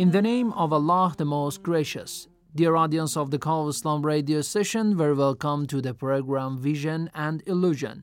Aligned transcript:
In 0.00 0.12
the 0.12 0.22
name 0.22 0.54
of 0.54 0.72
Allah, 0.72 1.14
the 1.18 1.26
Most 1.26 1.62
Gracious, 1.62 2.26
dear 2.54 2.74
audience 2.74 3.18
of 3.18 3.30
the 3.30 3.38
Call 3.38 3.64
of 3.64 3.74
Islam 3.74 4.00
radio 4.00 4.40
session, 4.40 4.96
very 4.96 5.12
welcome 5.12 5.66
to 5.66 5.82
the 5.82 5.92
program 5.92 6.56
Vision 6.56 7.10
and 7.14 7.42
Illusion, 7.46 8.02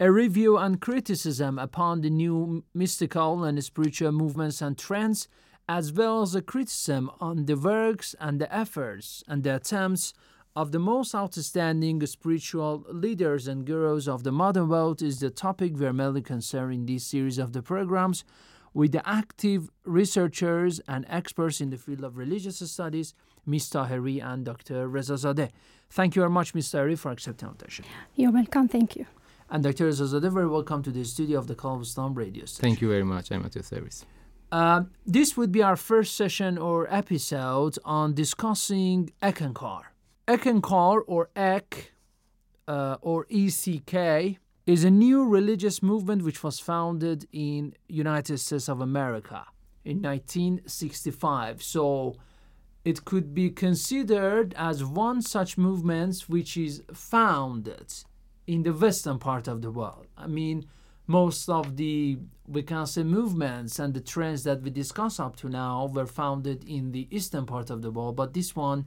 a 0.00 0.10
review 0.10 0.56
and 0.56 0.80
criticism 0.80 1.58
upon 1.58 2.00
the 2.00 2.08
new 2.08 2.64
mystical 2.72 3.44
and 3.44 3.62
spiritual 3.62 4.10
movements 4.10 4.62
and 4.62 4.78
trends, 4.78 5.28
as 5.68 5.92
well 5.92 6.22
as 6.22 6.34
a 6.34 6.40
criticism 6.40 7.10
on 7.20 7.44
the 7.44 7.56
works 7.58 8.14
and 8.18 8.40
the 8.40 8.50
efforts 8.50 9.22
and 9.28 9.42
the 9.44 9.56
attempts 9.56 10.14
of 10.56 10.72
the 10.72 10.78
most 10.78 11.14
outstanding 11.14 12.04
spiritual 12.06 12.86
leaders 12.88 13.46
and 13.46 13.66
gurus 13.66 14.08
of 14.08 14.24
the 14.24 14.32
modern 14.32 14.70
world 14.70 15.02
is 15.02 15.20
the 15.20 15.28
topic 15.28 15.74
we 15.76 15.84
are 15.84 15.92
mainly 15.92 16.22
concerned 16.22 16.72
in 16.72 16.86
this 16.86 17.04
series 17.04 17.36
of 17.36 17.52
the 17.52 17.60
programs 17.60 18.24
with 18.74 18.92
the 18.92 19.08
active 19.08 19.70
researchers 19.84 20.80
and 20.88 21.04
experts 21.08 21.60
in 21.60 21.70
the 21.70 21.76
field 21.76 22.04
of 22.04 22.16
religious 22.16 22.58
studies, 22.70 23.14
Ms. 23.46 23.70
Taheri 23.70 24.22
and 24.22 24.44
Dr. 24.44 24.88
Rezazadeh. 24.88 25.50
Thank 25.90 26.16
you 26.16 26.22
very 26.22 26.30
much, 26.30 26.54
Ms. 26.54 26.68
Taheri, 26.72 26.98
for 26.98 27.10
accepting 27.10 27.46
our 27.48 27.52
invitation. 27.52 27.84
You're 28.14 28.32
welcome. 28.32 28.68
Thank 28.68 28.96
you. 28.96 29.06
And 29.50 29.62
Dr. 29.62 29.88
Rezazadeh, 29.88 30.32
very 30.32 30.48
welcome 30.48 30.82
to 30.82 30.90
the 30.90 31.04
studio 31.04 31.38
of 31.38 31.46
the 31.46 31.54
Call 31.54 31.76
of 31.76 31.82
Islam 31.82 32.14
radio 32.14 32.44
station. 32.44 32.68
Thank 32.68 32.80
you 32.82 32.88
very 32.88 33.04
much. 33.04 33.30
I'm 33.30 33.44
at 33.44 33.54
your 33.54 33.64
service. 33.64 34.04
Uh, 34.50 34.82
this 35.06 35.36
would 35.36 35.52
be 35.52 35.62
our 35.62 35.76
first 35.76 36.16
session 36.16 36.56
or 36.58 36.92
episode 36.92 37.78
on 37.84 38.14
discussing 38.14 39.10
Eckankar. 39.22 39.82
Eckankar 40.26 41.00
or 41.06 41.30
ECK 41.36 41.92
uh, 42.66 42.96
or 43.00 43.26
ECK 43.30 44.38
is 44.68 44.84
a 44.84 44.90
new 44.90 45.24
religious 45.24 45.82
movement 45.82 46.22
which 46.22 46.42
was 46.44 46.60
founded 46.60 47.26
in 47.32 47.72
United 47.88 48.36
States 48.36 48.68
of 48.68 48.82
America 48.82 49.46
in 49.82 50.02
1965. 50.02 51.62
So 51.62 52.16
it 52.84 53.06
could 53.06 53.32
be 53.32 53.48
considered 53.48 54.52
as 54.58 54.84
one 54.84 55.22
such 55.22 55.56
movement 55.56 56.24
which 56.28 56.58
is 56.58 56.82
founded 56.92 57.94
in 58.46 58.62
the 58.62 58.74
western 58.74 59.18
part 59.18 59.48
of 59.48 59.62
the 59.62 59.70
world. 59.70 60.06
I 60.18 60.26
mean, 60.26 60.66
most 61.06 61.48
of 61.48 61.78
the 61.78 62.18
we 62.46 62.62
can 62.62 62.84
say 62.86 63.04
movements 63.04 63.78
and 63.78 63.94
the 63.94 64.02
trends 64.02 64.44
that 64.44 64.60
we 64.60 64.68
discuss 64.68 65.18
up 65.18 65.36
to 65.36 65.48
now 65.48 65.90
were 65.90 66.06
founded 66.06 66.62
in 66.68 66.92
the 66.92 67.08
eastern 67.10 67.46
part 67.46 67.70
of 67.70 67.80
the 67.80 67.90
world, 67.90 68.16
but 68.16 68.34
this 68.34 68.54
one 68.54 68.84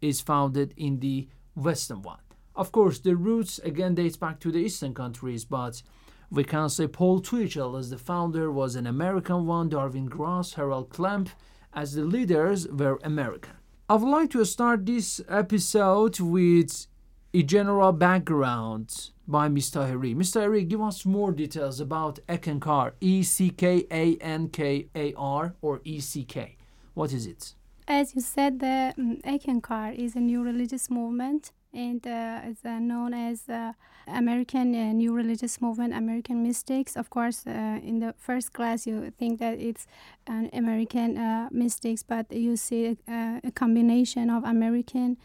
is 0.00 0.20
founded 0.20 0.74
in 0.76 1.00
the 1.00 1.26
western 1.56 2.02
one. 2.02 2.23
Of 2.56 2.70
course, 2.70 2.98
the 3.00 3.16
roots 3.16 3.58
again 3.58 3.94
dates 3.96 4.16
back 4.16 4.38
to 4.40 4.52
the 4.52 4.58
eastern 4.58 4.94
countries, 4.94 5.44
but 5.44 5.82
we 6.30 6.44
can 6.44 6.68
say 6.68 6.86
Paul 6.86 7.20
Twitchell 7.20 7.76
as 7.76 7.90
the 7.90 7.98
founder 7.98 8.50
was 8.50 8.76
an 8.76 8.86
American 8.86 9.46
one, 9.46 9.68
Darwin 9.68 10.06
Gross, 10.06 10.54
Harold 10.54 10.90
Klemp 10.90 11.28
as 11.72 11.94
the 11.94 12.04
leaders 12.04 12.68
were 12.68 12.98
American. 13.02 13.54
I 13.88 13.96
would 13.96 14.08
like 14.08 14.30
to 14.30 14.44
start 14.44 14.86
this 14.86 15.20
episode 15.28 16.20
with 16.20 16.86
a 17.34 17.42
general 17.42 17.92
background 17.92 19.10
by 19.26 19.48
Mr. 19.48 19.86
Taheri. 19.86 20.14
Mr. 20.14 20.42
Taheri, 20.42 20.66
give 20.68 20.80
us 20.80 21.04
more 21.04 21.32
details 21.32 21.80
about 21.80 22.20
Eckankar, 22.28 22.92
E 23.00 23.22
C 23.24 23.50
K 23.50 23.84
A 23.90 24.16
N 24.18 24.48
K 24.48 24.88
A 24.94 25.12
R 25.14 25.54
or 25.60 25.80
E 25.84 25.98
C 26.00 26.24
K. 26.24 26.56
What 26.94 27.12
is 27.12 27.26
it? 27.26 27.54
As 27.88 28.14
you 28.14 28.20
said, 28.20 28.60
the 28.60 28.94
um, 28.96 29.18
Eckankar 29.24 29.94
is 29.94 30.14
a 30.14 30.20
new 30.20 30.42
religious 30.42 30.88
movement 30.88 31.52
and 31.74 32.06
uh, 32.06 32.40
it's 32.44 32.64
uh, 32.64 32.78
known 32.78 33.12
as 33.12 33.48
uh, 33.48 33.72
American 34.06 34.74
uh, 34.74 34.92
New 34.92 35.12
Religious 35.12 35.60
Movement, 35.60 35.92
American 35.92 36.42
Mystics. 36.42 36.96
Of 36.96 37.10
course, 37.10 37.46
uh, 37.46 37.80
in 37.82 37.98
the 37.98 38.14
first 38.16 38.52
class, 38.52 38.86
you 38.86 39.10
think 39.10 39.40
that 39.40 39.58
it's 39.58 39.86
an 40.26 40.50
American 40.52 41.18
uh, 41.18 41.48
mystics, 41.50 42.02
but 42.02 42.30
you 42.32 42.56
see 42.56 42.96
a, 43.08 43.40
a 43.42 43.50
combination 43.50 44.30
of 44.30 44.44
American 44.44 45.16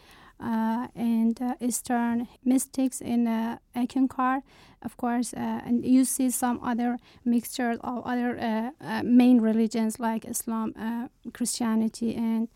and 0.41 1.37
Eastern 1.59 2.27
mystics 2.45 3.01
in 3.01 3.27
uh, 3.27 3.57
Eckankar. 3.75 4.41
Of 4.81 4.95
course, 4.95 5.33
and 5.33 5.85
you 5.85 6.05
see 6.05 6.29
some 6.29 6.61
other 6.63 6.97
mixtures 7.25 7.77
of 7.83 8.03
other 8.05 8.71
main 9.03 9.41
religions 9.41 9.99
like 9.99 10.23
Islam, 10.23 10.73
Christianity, 11.33 12.15
and 12.15 12.47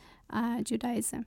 Judaism. 0.66 1.26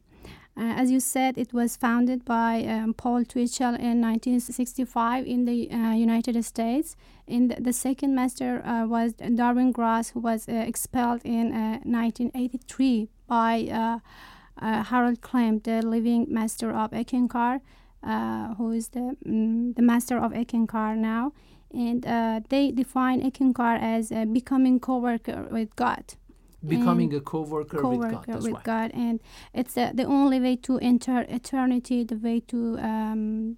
Uh, 0.58 0.72
as 0.74 0.90
you 0.90 1.00
said, 1.00 1.36
it 1.36 1.52
was 1.52 1.76
founded 1.76 2.24
by 2.24 2.64
um, 2.64 2.94
Paul 2.94 3.26
Twitchell 3.26 3.74
in 3.74 4.00
1965 4.00 5.26
in 5.26 5.44
the 5.44 5.70
uh, 5.70 5.92
United 5.92 6.42
States. 6.44 6.96
In 7.26 7.48
the, 7.48 7.72
second 7.74 8.14
master 8.14 8.64
uh, 8.64 8.86
was 8.86 9.12
Darwin 9.14 9.70
Gross, 9.70 10.10
who 10.10 10.20
was 10.20 10.48
expelled 10.48 11.20
in 11.24 11.50
1983 11.50 13.10
by 13.26 14.00
Harold 14.62 15.20
Klemp, 15.20 15.64
the 15.64 15.82
living 15.82 16.26
master 16.30 16.70
of 16.70 16.92
Eckankar, 16.92 17.60
who 18.56 18.70
is 18.72 18.88
the, 18.88 19.16
um, 19.26 19.74
the 19.74 19.82
master 19.82 20.16
of 20.16 20.32
Eckankar 20.32 20.96
now. 20.96 21.32
And 21.70 22.02
they 22.48 22.70
define 22.70 23.20
Eckankar 23.20 23.78
as 23.78 24.08
becoming 24.32 24.80
co-worker 24.80 25.48
with 25.50 25.76
God 25.76 26.14
becoming 26.68 27.14
a 27.14 27.20
co-worker, 27.20 27.78
co-worker 27.78 27.98
with 27.98 28.12
God. 28.12 28.24
That's 28.26 28.44
with 28.44 28.54
right. 28.54 28.64
God, 28.64 28.90
and 28.94 29.20
it's 29.52 29.74
the, 29.74 29.92
the 29.94 30.04
only 30.04 30.40
way 30.40 30.56
to 30.56 30.78
enter 30.78 31.24
eternity, 31.28 32.04
the 32.04 32.16
way 32.16 32.40
to 32.40 32.78
um, 32.78 33.56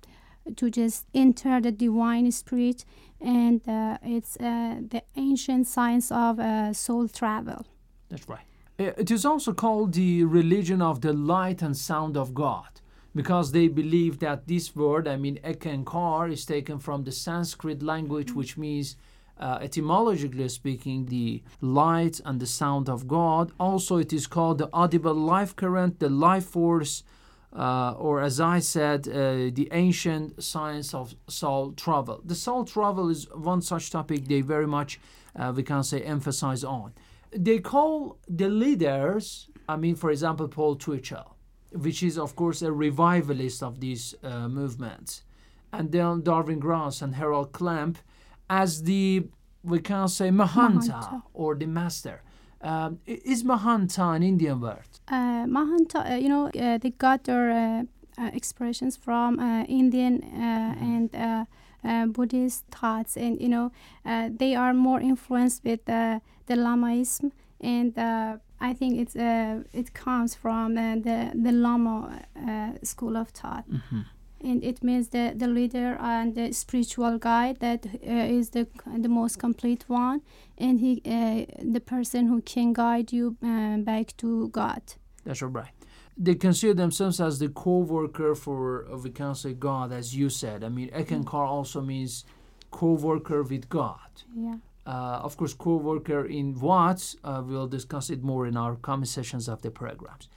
to 0.57 0.71
just 0.71 1.07
enter 1.15 1.61
the 1.61 1.73
divine 1.73 2.31
spirit, 2.33 2.85
and 3.21 3.61
uh, 3.69 3.99
it's 4.03 4.37
uh, 4.37 4.81
the 4.89 5.03
ancient 5.17 5.67
science 5.67 6.11
of 6.11 6.39
uh, 6.39 6.73
soul 6.73 7.09
travel. 7.09 7.67
That's 8.09 8.29
right. 8.29 8.47
It 8.79 9.11
is 9.11 9.25
also 9.25 9.53
called 9.53 9.95
the 9.95 10.25
religion 10.25 10.81
of 10.81 11.01
the 11.01 11.13
light 11.13 11.63
and 11.63 11.77
sound 11.77 12.17
of 12.17 12.33
God. 12.33 12.69
Because 13.15 13.51
they 13.51 13.69
believe 13.69 14.21
that 14.21 14.47
this 14.47 14.77
word, 14.77 15.09
I 15.09 15.17
mean, 15.17 15.41
Eckankar, 15.43 16.31
is 16.31 16.45
taken 16.45 16.79
from 16.79 17.03
the 17.03 17.11
Sanskrit 17.11 17.83
language, 17.83 18.33
which 18.33 18.57
means 18.57 18.97
uh, 19.39 19.59
etymologically 19.61 20.49
speaking, 20.49 21.07
the 21.07 21.43
light 21.61 22.21
and 22.25 22.41
the 22.41 22.47
sound 22.47 22.89
of 22.89 23.07
God. 23.07 23.53
Also, 23.59 23.97
it 23.99 24.13
is 24.13 24.27
called 24.27 24.59
the 24.59 24.69
audible 24.73 25.15
life 25.15 25.55
current, 25.55 26.01
the 26.01 26.09
life 26.09 26.47
force, 26.47 27.05
uh, 27.57 27.93
or 27.93 28.21
as 28.21 28.41
I 28.41 28.59
said, 28.59 29.09
uh, 29.09 29.51
the 29.53 29.69
ancient 29.73 30.43
science 30.43 30.93
of 30.93 31.15
soul 31.29 31.73
travel. 31.73 32.21
The 32.25 32.35
soul 32.35 32.65
travel 32.65 33.09
is 33.09 33.27
one 33.35 33.63
such 33.63 33.91
topic 33.91 34.27
they 34.27 34.41
very 34.41 34.67
much, 34.67 35.01
uh, 35.37 35.53
we 35.55 35.63
can 35.63 35.83
say, 35.83 36.03
emphasize 36.03 36.65
on. 36.65 36.93
They 37.31 37.59
call 37.59 38.19
the 38.29 38.49
leaders, 38.49 39.49
I 39.69 39.77
mean, 39.77 39.95
for 39.95 40.11
example, 40.11 40.49
Paul 40.49 40.77
Twitchell, 40.77 41.37
which 41.73 42.03
is, 42.03 42.19
of 42.19 42.35
course, 42.37 42.63
a 42.63 42.73
revivalist 42.73 43.63
of 43.63 43.81
these 43.81 44.15
uh, 44.23 44.49
movements, 44.49 45.23
and 45.73 45.93
then 45.93 46.23
Darwin 46.23 46.59
Gross 46.59 47.03
and 47.03 47.15
Harold 47.15 47.53
Klemp 47.53 47.97
as 48.49 48.83
the 48.83 49.27
we 49.63 49.81
can 49.81 50.09
say 50.09 50.31
Mahanta, 50.31 50.81
Mahanta. 50.89 51.23
or 51.35 51.55
the 51.55 51.67
master. 51.67 52.23
Um, 52.61 52.99
is 53.07 53.45
Mahanta 53.45 54.17
an 54.17 54.23
Indian 54.23 54.61
word? 54.61 54.89
Uh, 55.09 55.45
Mahanta, 55.47 56.11
uh, 56.13 56.15
you 56.15 56.29
know, 56.29 56.47
uh, 56.49 56.79
they 56.79 56.91
got 56.91 57.25
their 57.25 57.51
uh, 57.51 57.83
uh, 58.21 58.31
expressions 58.33 58.97
from 58.97 59.39
uh, 59.39 59.63
Indian 59.69 60.23
uh, 60.25 60.75
and 60.81 61.15
uh, 61.15 61.45
uh, 61.85 62.07
Buddhist 62.07 62.65
thoughts, 62.71 63.17
and 63.17 63.41
you 63.41 63.49
know 63.49 63.71
uh, 64.05 64.29
they 64.37 64.55
are 64.57 64.75
more 64.75 65.01
influenced 65.01 65.63
with 65.65 65.89
uh, 65.89 66.19
the 66.47 66.55
Lamaism, 66.57 67.31
and 67.61 67.97
uh, 67.99 68.39
I 68.61 68.73
think 68.75 68.99
it's 68.99 69.15
uh, 69.15 69.63
it 69.73 69.93
comes 69.95 70.35
from 70.35 70.77
uh, 70.77 70.97
the 70.97 71.31
the 71.35 71.53
Lama 71.53 72.23
uh, 72.37 72.71
school 72.83 73.17
of 73.17 73.29
thought. 73.29 73.65
And 74.41 74.63
it 74.63 74.83
means 74.83 75.09
the, 75.09 75.33
the 75.37 75.49
leader 75.49 75.97
and 76.01 76.35
the 76.35 76.53
spiritual 76.53 77.19
guide 77.19 77.59
that 77.61 77.87
uh, 77.87 78.37
is 78.39 78.51
the 78.51 78.67
the 78.97 79.09
most 79.09 79.39
complete 79.39 79.85
one, 79.89 80.23
and 80.57 80.79
he 80.81 81.03
uh, 81.05 81.45
the 81.75 81.81
person 81.81 82.29
who 82.29 82.41
can 82.43 82.73
guide 82.73 83.13
you 83.13 83.37
uh, 83.43 83.79
back 83.79 84.17
to 84.19 84.49
God. 84.49 84.83
That's 85.25 85.43
right 85.43 85.75
They 86.17 86.35
consider 86.35 86.75
themselves 86.75 87.21
as 87.21 87.39
the 87.39 87.49
co-worker 87.49 88.35
for, 88.35 88.87
uh, 88.91 88.97
we 88.99 89.11
can 89.11 89.35
say 89.35 89.53
God, 89.55 89.93
as 89.93 90.17
you 90.17 90.31
said. 90.31 90.65
I 90.65 90.69
mean, 90.69 90.91
Eckankar 90.91 91.47
also 91.47 91.81
means 91.81 92.25
co-worker 92.71 93.43
with 93.43 93.69
God. 93.69 94.11
Yeah. 94.35 94.57
Uh, 94.87 95.21
of 95.23 95.37
course, 95.37 95.55
co-worker 95.55 96.25
in 96.27 96.59
what, 96.59 97.15
uh, 97.23 97.43
we'll 97.47 97.69
discuss 97.69 98.11
it 98.11 98.23
more 98.23 98.47
in 98.47 98.57
our 98.57 98.75
coming 98.77 99.05
sessions 99.05 99.49
of 99.49 99.61
the 99.63 99.71
programs. 99.71 100.29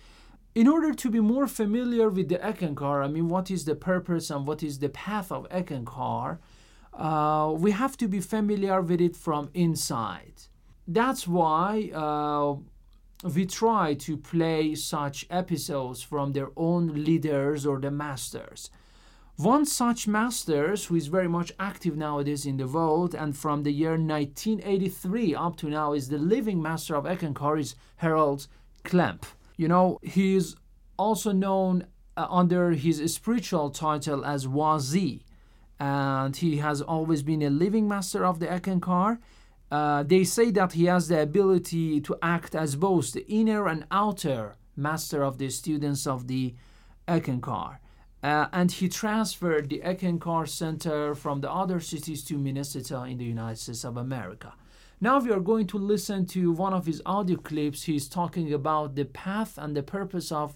In 0.54 0.68
order 0.68 0.94
to 0.94 1.10
be 1.10 1.22
more 1.22 1.48
familiar 1.48 2.10
with 2.10 2.28
the 2.28 2.36
Eckankar, 2.36 3.06
I 3.06 3.08
mean, 3.08 3.30
what 3.30 3.50
is 3.50 3.64
the 3.64 3.76
purpose 3.76 4.30
and 4.30 4.46
what 4.46 4.62
is 4.62 4.80
the 4.80 4.90
path 4.90 5.32
of 5.32 5.48
Eckankar, 5.50 6.40
uh, 6.94 7.54
we 7.56 7.72
have 7.72 7.96
to 7.98 8.08
be 8.10 8.20
familiar 8.20 8.82
with 8.82 9.00
it 9.00 9.16
from 9.16 9.50
inside. 9.54 10.34
That's 10.86 11.26
why 11.26 11.92
uh, 11.94 12.56
we 13.30 13.46
try 13.46 13.94
to 13.94 14.18
play 14.18 14.76
such 14.76 15.26
episodes 15.30 16.02
from 16.02 16.34
their 16.34 16.50
own 16.58 17.06
leaders 17.06 17.66
or 17.66 17.80
the 17.80 17.92
masters. 17.92 18.70
One 19.38 19.66
such 19.66 20.06
masters 20.06 20.86
who 20.86 20.98
is 20.98 21.08
very 21.08 21.30
much 21.30 21.54
active 21.62 21.96
nowadays 21.96 22.46
in 22.46 22.58
the 22.58 22.68
world 22.68 23.16
and 23.16 23.38
from 23.38 23.64
the 23.64 23.72
year 23.72 23.92
1983 23.92 25.34
up 25.34 25.56
to 25.58 25.70
now 25.70 25.94
is 25.94 26.10
the 26.10 26.18
living 26.18 26.62
master 26.62 26.98
of 26.98 27.06
Eckankar 27.06 27.58
is 27.58 27.76
Harold 27.96 28.48
Klemp. 28.84 29.24
You 29.62 29.68
know, 29.68 30.00
he 30.02 30.36
is 30.36 30.56
also 30.98 31.32
known 31.32 31.86
uh, 32.18 32.26
under 32.42 32.72
his 32.72 32.98
spiritual 33.14 33.70
title 33.70 34.26
as 34.26 34.48
Wah 34.48 34.80
Z 34.80 35.24
and 35.80 36.36
he 36.36 36.58
has 36.58 36.82
always 36.82 37.22
been 37.22 37.44
a 37.44 37.52
living 37.52 37.88
master 37.88 38.26
of 38.26 38.40
the 38.40 38.48
Eckankar. 38.48 39.20
Uh, 39.70 40.02
they 40.02 40.24
say 40.24 40.50
that 40.50 40.74
he 40.74 40.86
has 40.86 41.10
the 41.10 41.22
ability 41.22 42.02
to 42.02 42.18
act 42.24 42.56
as 42.56 42.76
both 42.76 43.14
the 43.14 43.24
inner 43.28 43.68
and 43.68 43.86
outer 43.92 44.56
master 44.76 45.22
of 45.24 45.38
the 45.38 45.52
students 45.52 46.08
of 46.08 46.28
the 46.28 46.56
Eckankar. 47.08 47.78
Uh, 48.24 48.48
and 48.52 48.72
he 48.72 48.90
transferred 48.90 49.70
the 49.70 49.82
Eckankar 49.82 50.48
Center 50.48 51.14
from 51.14 51.42
the 51.42 51.52
other 51.52 51.80
cities 51.80 52.24
to 52.24 52.36
Minnesota 52.36 53.04
in 53.04 53.20
the 53.20 53.26
United 53.26 53.60
States 53.60 53.84
of 53.84 53.96
America. 53.98 54.54
Now 55.04 55.18
we 55.18 55.32
are 55.32 55.40
going 55.40 55.66
to 55.68 55.80
listen 55.80 56.28
to 56.28 56.52
one 56.52 56.74
of 56.74 56.86
his 56.86 57.02
audio 57.08 57.36
clips. 57.38 57.82
He's 57.82 58.08
talking 58.08 58.54
about 58.54 58.94
the 58.94 59.06
path 59.06 59.58
and 59.58 59.76
the 59.76 59.82
purpose 59.82 60.32
of 60.32 60.56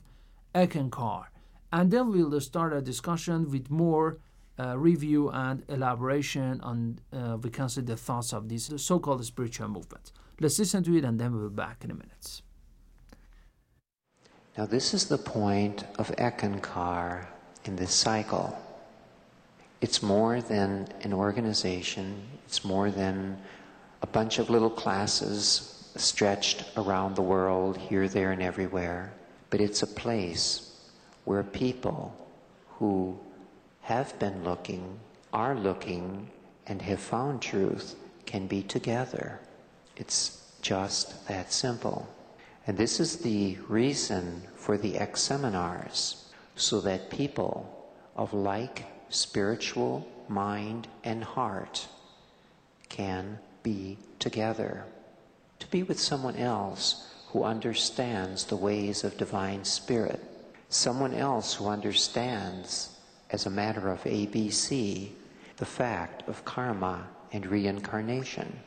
Eckankar. 0.53 1.25
And 1.73 1.89
then 1.89 2.11
we'll 2.11 2.39
start 2.39 2.71
a 2.71 2.79
discussion 2.79 3.49
with 3.49 3.71
more 3.71 4.19
uh, 4.59 4.77
review 4.77 5.29
and 5.31 5.63
elaboration 5.67 6.61
on, 6.61 6.99
uh, 7.11 7.37
we 7.41 7.49
can 7.49 7.69
say, 7.69 7.81
the 7.81 7.97
thoughts 7.97 8.33
of 8.33 8.47
this 8.47 8.71
so-called 8.77 9.25
spiritual 9.25 9.67
movement. 9.67 10.11
Let's 10.39 10.59
listen 10.59 10.83
to 10.83 10.95
it 10.95 11.03
and 11.03 11.19
then 11.19 11.33
we'll 11.33 11.49
be 11.49 11.55
back 11.55 11.83
in 11.83 11.89
a 11.89 11.95
minute. 11.95 12.43
Now, 14.55 14.67
this 14.67 14.93
is 14.93 15.07
the 15.07 15.17
point 15.17 15.85
of 15.97 16.11
Eckankar 16.17 17.25
in 17.63 17.77
this 17.77 17.95
cycle. 17.95 18.55
It's 19.81 20.03
more 20.03 20.39
than 20.39 20.87
an 21.01 21.13
organization, 21.13 22.21
it's 22.45 22.63
more 22.63 22.91
than 22.91 23.39
a 24.05 24.13
bunch 24.19 24.37
of 24.37 24.51
little 24.51 24.69
classes 24.69 25.89
stretched 25.95 26.63
around 26.77 27.15
the 27.15 27.23
world, 27.23 27.75
here, 27.75 28.07
there, 28.07 28.31
and 28.33 28.43
everywhere, 28.43 29.11
but 29.49 29.59
it's 29.59 29.81
a 29.81 29.87
place 29.87 30.79
where 31.23 31.41
people 31.41 32.15
who 32.77 33.17
have 33.81 34.17
been 34.19 34.43
looking, 34.43 34.99
are 35.33 35.55
looking, 35.55 36.29
and 36.67 36.83
have 36.83 36.99
found 36.99 37.41
truth 37.41 37.95
can 38.27 38.45
be 38.45 38.61
together. 38.61 39.39
It's 39.95 40.53
just 40.61 41.27
that 41.27 41.51
simple. 41.51 42.07
And 42.67 42.77
this 42.77 42.99
is 42.99 43.17
the 43.17 43.57
reason 43.67 44.43
for 44.53 44.77
the 44.77 44.99
ECK 44.99 45.17
seminars, 45.17 46.31
so 46.55 46.79
that 46.81 47.09
people 47.09 47.89
of 48.15 48.35
like 48.35 48.85
spiritual 49.09 50.07
mind 50.29 50.87
and 51.03 51.23
heart 51.23 51.87
can 52.87 53.39
be 53.65 53.97
together. 54.19 54.85
To 55.59 55.67
be 55.67 55.81
with 55.81 55.99
someone 55.99 56.35
else 56.35 57.11
who 57.29 57.43
understands 57.43 58.45
the 58.45 58.55
ways 58.55 59.03
of 59.03 59.17
divine 59.17 59.65
spirit, 59.65 60.21
someone 60.69 61.15
else 61.15 61.55
who 61.55 61.67
understands, 61.67 62.95
as 63.31 63.47
a 63.47 63.49
matter 63.49 63.89
of 63.89 64.03
ABC, 64.03 65.09
the 65.57 65.65
fact 65.65 66.29
of 66.29 66.45
karma 66.45 67.07
and 67.33 67.47
reincarnation. 67.47 68.59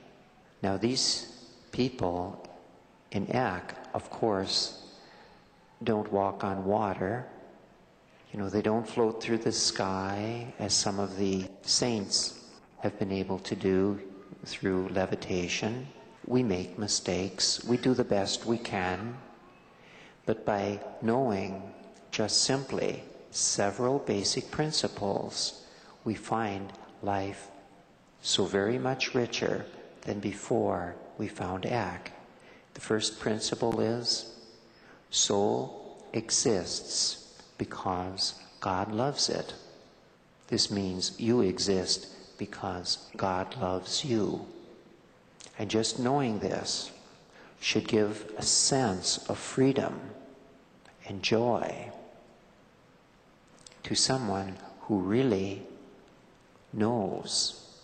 Now, 0.63 0.77
these 0.77 1.47
people 1.71 2.45
in 3.13 3.31
ECK, 3.31 3.75
of 3.95 4.11
course, 4.11 4.83
don't 5.85 6.11
walk 6.13 6.43
on 6.43 6.65
water. 6.65 7.25
You 8.33 8.41
know, 8.41 8.49
they 8.49 8.63
don't 8.63 8.89
float 8.89 9.23
through 9.23 9.39
the 9.39 9.53
sky 9.53 10.53
as 10.59 10.75
some 10.75 10.99
of 10.99 11.17
the 11.17 11.47
saints 11.63 12.45
have 12.83 12.99
been 12.99 13.13
able 13.13 13.39
to 13.41 13.55
do 13.55 14.01
through 14.45 14.89
levitation. 14.89 15.89
We 16.27 16.43
make 16.43 16.79
mistakes. 16.79 17.65
We 17.65 17.77
do 17.77 17.95
the 17.95 18.05
best 18.05 18.47
we 18.47 18.59
can. 18.59 19.17
But 20.27 20.45
by 20.45 20.81
knowing 21.03 21.63
just 22.11 22.43
simply 22.43 23.03
several 23.31 23.99
basic 23.99 24.51
principles, 24.51 25.65
we 26.05 26.15
find 26.15 26.73
life 27.03 27.49
so 28.23 28.45
very 28.45 28.79
much 28.79 29.15
richer 29.15 29.65
than 30.03 30.21
before 30.21 30.97
we 31.19 31.29
found 31.29 31.67
ECK. 31.67 32.13
The 32.75 32.81
first 32.81 33.21
principle 33.21 33.81
is 33.81 34.35
soul 35.11 36.03
exists 36.13 37.43
because 37.57 38.35
God 38.61 38.93
loves 38.93 39.29
it. 39.29 39.55
This 40.49 40.71
means 40.71 41.19
you 41.19 41.41
exist 41.41 42.07
because 42.39 43.09
God 43.17 43.57
loves 43.61 44.05
you. 44.05 44.47
And 45.59 45.69
just 45.69 45.99
knowing 45.99 46.39
this 46.39 46.93
should 47.61 47.89
give 47.89 48.33
a 48.39 48.43
sense 48.43 49.19
of 49.29 49.39
freedom 49.39 50.01
and 51.07 51.23
joy 51.23 51.91
to 53.83 53.95
someone 53.95 54.57
who 54.83 54.99
really 54.99 55.63
knows 56.73 57.81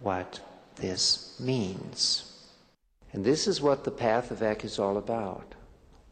what 0.00 0.40
this 0.76 1.36
means. 1.40 2.46
And 3.12 3.24
this 3.24 3.46
is 3.46 3.60
what 3.60 3.84
the 3.84 3.90
path 3.90 4.30
of 4.30 4.42
ECK 4.42 4.64
is 4.64 4.78
all 4.78 4.96
about 4.96 5.54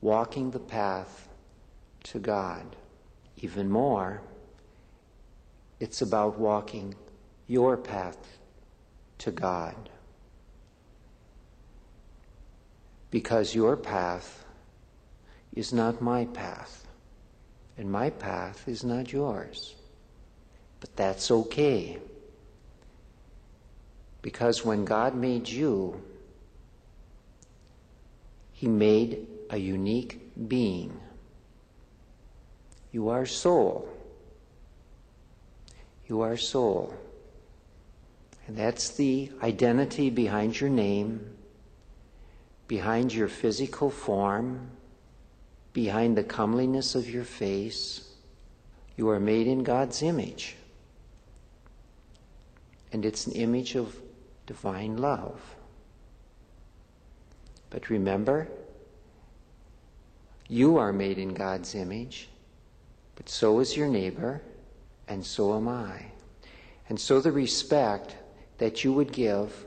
walking 0.03 0.51
the 0.51 0.59
path 0.59 1.29
to 2.05 2.19
God. 2.19 2.77
Even 3.39 3.71
more, 3.71 4.23
it's 5.79 6.03
about 6.03 6.39
walking 6.39 6.95
your 7.51 7.77
path 7.77 8.39
to 9.19 9.33
God. 9.33 9.75
Because 13.11 13.57
your 13.57 13.77
path 13.77 14.45
is 15.53 15.73
not 15.73 16.01
my 16.01 16.27
path, 16.27 16.87
and 17.77 17.91
my 17.91 18.09
path 18.09 18.69
is 18.69 18.85
not 18.85 19.13
yours. 19.13 19.75
But 20.79 20.95
that's 20.95 21.33
okay. 21.33 21.99
Because 24.23 24.65
when 24.65 24.85
God 24.85 25.17
made 25.17 25.49
you, 25.49 26.01
He 28.53 28.69
made 28.69 29.27
a 29.51 29.57
unique 29.57 30.21
being. 30.47 31.01
You 32.93 33.09
are 33.09 33.27
soul. 33.27 33.89
You 36.07 36.21
are 36.21 36.37
soul. 36.37 36.95
And 38.51 38.59
that's 38.59 38.91
the 38.91 39.31
identity 39.45 40.11
behind 40.11 40.59
your 40.59 40.71
name, 40.71 41.37
behind 42.67 43.15
your 43.15 43.29
physical 43.29 43.91
form, 43.91 44.73
behind 45.73 46.19
the 46.19 46.25
comeliness 46.25 46.97
of 46.97 47.09
your 47.09 47.23
face. 47.23 48.11
You 48.97 49.09
are 49.11 49.21
made 49.21 49.47
in 49.47 49.63
God's 49.63 50.03
image. 50.03 50.57
And 52.93 53.07
it's 53.07 53.29
an 53.29 53.35
image 53.35 53.77
of 53.77 53.95
divine 54.47 54.97
love. 54.97 55.41
But 57.71 57.89
remember, 57.89 58.49
you 60.49 60.77
are 60.77 60.93
made 60.93 61.19
in 61.19 61.35
God's 61.35 61.77
image, 61.77 62.29
but 63.15 63.29
so 63.29 63.61
is 63.61 63.77
your 63.77 63.87
neighbor, 63.87 64.43
and 65.07 65.25
so 65.25 65.55
am 65.55 65.69
I. 65.69 66.07
And 66.89 66.99
so 66.99 67.21
the 67.21 67.31
respect 67.31 68.17
that 68.61 68.85
you 68.85 68.93
would 68.93 69.11
give 69.11 69.65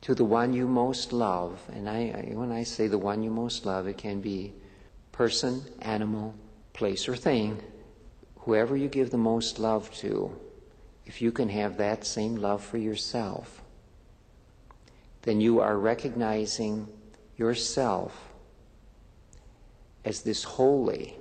to 0.00 0.16
the 0.16 0.24
one 0.24 0.52
you 0.52 0.66
most 0.66 1.12
love, 1.12 1.62
and 1.72 1.88
I, 1.88 2.28
I, 2.28 2.34
when 2.34 2.50
I 2.50 2.64
say 2.64 2.88
the 2.88 2.98
one 2.98 3.22
you 3.22 3.30
most 3.30 3.64
love, 3.64 3.86
it 3.86 3.96
can 3.96 4.20
be 4.20 4.52
person, 5.12 5.62
animal, 5.80 6.34
place, 6.72 7.08
or 7.08 7.14
thing, 7.14 7.62
whoever 8.38 8.76
you 8.76 8.88
give 8.88 9.10
the 9.10 9.16
most 9.16 9.60
love 9.60 9.94
to, 9.98 10.36
if 11.06 11.22
you 11.22 11.30
can 11.30 11.48
have 11.48 11.76
that 11.76 12.04
same 12.04 12.34
love 12.34 12.64
for 12.64 12.78
yourself, 12.78 13.62
then 15.22 15.40
you 15.40 15.60
are 15.60 15.78
recognizing 15.78 16.88
yourself 17.36 18.34
as 20.04 20.22
this 20.22 20.42
holy, 20.42 21.14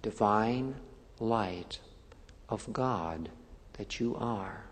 divine 0.00 0.76
light 1.18 1.80
of 2.48 2.72
God 2.72 3.30
that 3.72 3.98
you 3.98 4.14
are. 4.14 4.67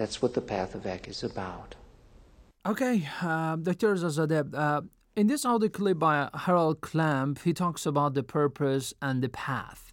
That's 0.00 0.22
what 0.22 0.32
the 0.32 0.40
path 0.40 0.74
of 0.74 0.86
ECK 0.86 1.08
is 1.08 1.22
about. 1.22 1.74
Okay, 2.64 3.06
uh, 3.20 3.56
Dr. 3.56 3.94
Zazadeh, 3.96 4.54
uh, 4.54 4.80
in 5.14 5.26
this 5.26 5.44
audio 5.44 5.68
clip 5.68 5.98
by 5.98 6.30
Harold 6.32 6.80
Klemp, 6.80 7.42
he 7.42 7.52
talks 7.52 7.84
about 7.84 8.14
the 8.14 8.22
purpose 8.22 8.94
and 9.02 9.22
the 9.22 9.28
path. 9.28 9.92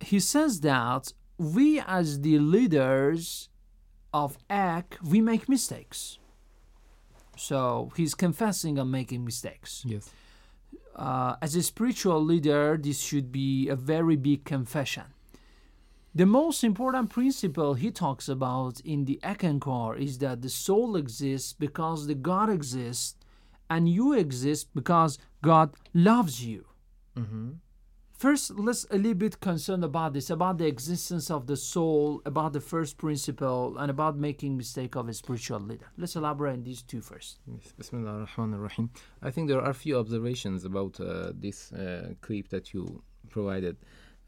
He 0.00 0.18
says 0.18 0.60
that 0.60 1.12
we, 1.36 1.78
as 1.78 2.22
the 2.22 2.38
leaders 2.38 3.50
of 4.14 4.38
ECK, 4.48 4.96
we 5.04 5.20
make 5.20 5.46
mistakes. 5.46 6.18
So 7.36 7.92
he's 7.94 8.14
confessing 8.14 8.78
on 8.78 8.90
making 8.90 9.26
mistakes. 9.26 9.82
Yes. 9.86 10.08
Uh, 10.96 11.36
as 11.42 11.54
a 11.54 11.62
spiritual 11.62 12.24
leader, 12.24 12.78
this 12.80 12.98
should 13.02 13.30
be 13.30 13.68
a 13.68 13.76
very 13.76 14.16
big 14.16 14.46
confession. 14.46 15.04
The 16.14 16.26
most 16.26 16.62
important 16.62 17.08
principle 17.08 17.72
he 17.72 17.90
talks 17.90 18.28
about 18.28 18.80
in 18.80 19.06
the 19.06 19.18
Eckankar 19.22 19.98
is 19.98 20.18
that 20.18 20.42
the 20.42 20.50
soul 20.50 20.94
exists 20.96 21.54
because 21.54 22.06
the 22.06 22.14
God 22.14 22.50
exists, 22.50 23.16
and 23.70 23.88
you 23.88 24.12
exist 24.12 24.68
because 24.74 25.18
God 25.40 25.74
loves 25.94 26.44
you. 26.44 26.66
Mm-hmm. 27.16 27.52
First, 28.12 28.50
let's 28.50 28.84
a 28.90 28.98
little 28.98 29.14
bit 29.14 29.40
concerned 29.40 29.84
about 29.84 30.12
this, 30.12 30.28
about 30.28 30.58
the 30.58 30.66
existence 30.66 31.30
of 31.30 31.46
the 31.46 31.56
soul, 31.56 32.20
about 32.26 32.52
the 32.52 32.60
first 32.60 32.98
principle, 32.98 33.76
and 33.78 33.90
about 33.90 34.16
making 34.16 34.56
mistake 34.56 34.94
of 34.94 35.08
a 35.08 35.14
spiritual 35.14 35.60
leader. 35.60 35.86
Let's 35.96 36.14
elaborate 36.14 36.52
on 36.52 36.62
these 36.62 36.82
two 36.82 37.00
first. 37.00 37.38
Yes. 37.46 37.72
Bismillah 37.72 38.20
ar-Rahman 38.20 38.58
ar-Rahim. 38.58 38.90
I 39.22 39.30
think 39.30 39.48
there 39.48 39.60
are 39.60 39.70
a 39.70 39.74
few 39.74 39.98
observations 39.98 40.64
about 40.66 41.00
uh, 41.00 41.32
this 41.34 41.72
uh, 41.72 42.12
clip 42.20 42.50
that 42.50 42.74
you 42.74 43.02
provided. 43.30 43.76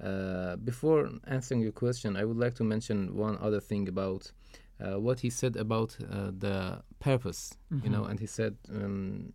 Uh, 0.01 0.57
before 0.57 1.09
answering 1.27 1.61
your 1.63 1.73
question, 1.73 2.17
I 2.17 2.25
would 2.25 2.37
like 2.37 2.55
to 2.57 2.65
mention 2.65 3.15
one 3.17 3.39
other 3.41 3.61
thing 3.61 3.89
about 3.89 4.33
uh, 4.81 4.99
what 5.01 5.21
he 5.21 5.31
said 5.31 5.57
about 5.57 5.97
uh, 6.03 6.31
the 6.39 6.83
purpose. 6.99 7.57
You 7.83 7.91
know, 7.91 8.05
and 8.05 8.19
he 8.21 8.27
said 8.27 8.57
um, 8.71 9.33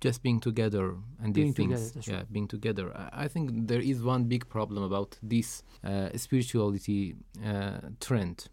just 0.00 0.22
being 0.22 0.40
together 0.40 0.94
and 1.22 1.34
Being 1.34 1.48
these 1.48 1.54
together, 1.56 1.76
things. 1.76 1.92
that's 1.92 2.08
yeah, 2.08 2.16
right. 2.18 2.32
being 2.32 2.46
together. 2.48 2.92
I, 2.96 3.24
I 3.24 3.28
think 3.28 3.66
there 3.68 3.80
is 3.80 4.02
one 4.02 4.24
big 4.24 4.48
problem 4.48 4.82
about 4.84 5.18
this 5.22 5.62
uh, 5.84 6.10
spirituality 6.16 7.16
uh, 7.44 7.80
trend, 8.00 8.46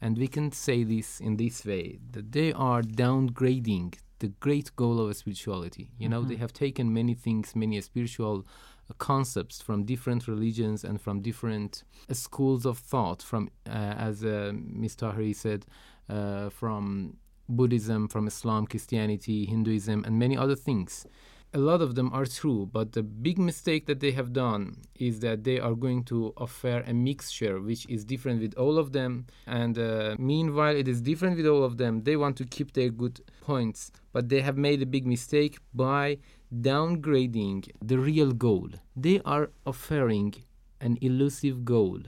and 0.00 0.16
we 0.16 0.28
can 0.28 0.52
say 0.52 0.84
this 0.84 1.20
in 1.20 1.36
this 1.36 1.64
way: 1.64 1.98
that 2.12 2.30
they 2.32 2.52
are 2.52 2.82
downgrading 2.82 3.94
the 4.20 4.28
great 4.40 4.74
goal 4.76 5.00
of 5.00 5.16
spirituality. 5.16 5.90
You 5.98 6.08
know, 6.08 6.22
they 6.24 6.36
Mhm. 6.36 6.40
have 6.40 6.52
taken 6.52 6.92
many 6.92 7.14
things, 7.14 7.54
many 7.56 7.80
spiritual 7.80 8.46
concepts 8.94 9.60
from 9.60 9.84
different 9.84 10.28
religions 10.28 10.84
and 10.84 11.00
from 11.00 11.20
different 11.20 11.84
uh, 12.08 12.14
schools 12.14 12.64
of 12.64 12.78
thought. 12.78 13.22
From, 13.22 13.50
uh, 13.66 13.70
as 13.70 14.24
uh, 14.24 14.52
Ms. 14.54 14.96
Taheri 14.96 15.34
said, 15.34 15.66
uh, 16.08 16.50
from 16.50 17.16
Buddhism, 17.48 18.08
from 18.08 18.26
Islam, 18.26 18.66
Christianity, 18.66 19.44
Hinduism, 19.46 20.04
and 20.04 20.18
many 20.18 20.36
other 20.36 20.56
things. 20.56 21.06
A 21.54 21.58
lot 21.58 21.80
of 21.80 21.94
them 21.94 22.10
are 22.12 22.26
true, 22.26 22.68
but 22.70 22.92
the 22.92 23.02
big 23.02 23.38
mistake 23.38 23.86
that 23.86 24.00
they 24.00 24.10
have 24.10 24.32
done 24.32 24.82
is 24.96 25.20
that 25.20 25.44
they 25.44 25.58
are 25.58 25.74
going 25.74 26.02
to 26.04 26.34
offer 26.36 26.84
a 26.86 26.92
mixture 26.92 27.60
which 27.60 27.88
is 27.88 28.04
different 28.04 28.42
with 28.42 28.54
all 28.58 28.78
of 28.78 28.92
them. 28.92 29.26
And 29.46 29.78
uh, 29.78 30.16
meanwhile, 30.18 30.76
it 30.76 30.86
is 30.86 31.00
different 31.00 31.36
with 31.36 31.46
all 31.46 31.64
of 31.64 31.78
them. 31.78 32.02
They 32.02 32.16
want 32.16 32.36
to 32.38 32.44
keep 32.44 32.72
their 32.72 32.90
good 32.90 33.20
points, 33.40 33.90
but 34.12 34.28
they 34.28 34.42
have 34.42 34.58
made 34.58 34.82
a 34.82 34.86
big 34.86 35.06
mistake 35.06 35.58
by 35.72 36.18
downgrading 36.54 37.70
the 37.84 37.98
real 37.98 38.32
goal. 38.32 38.68
They 38.94 39.20
are 39.24 39.50
offering 39.64 40.34
an 40.80 40.98
elusive 41.00 41.64
goal 41.64 42.00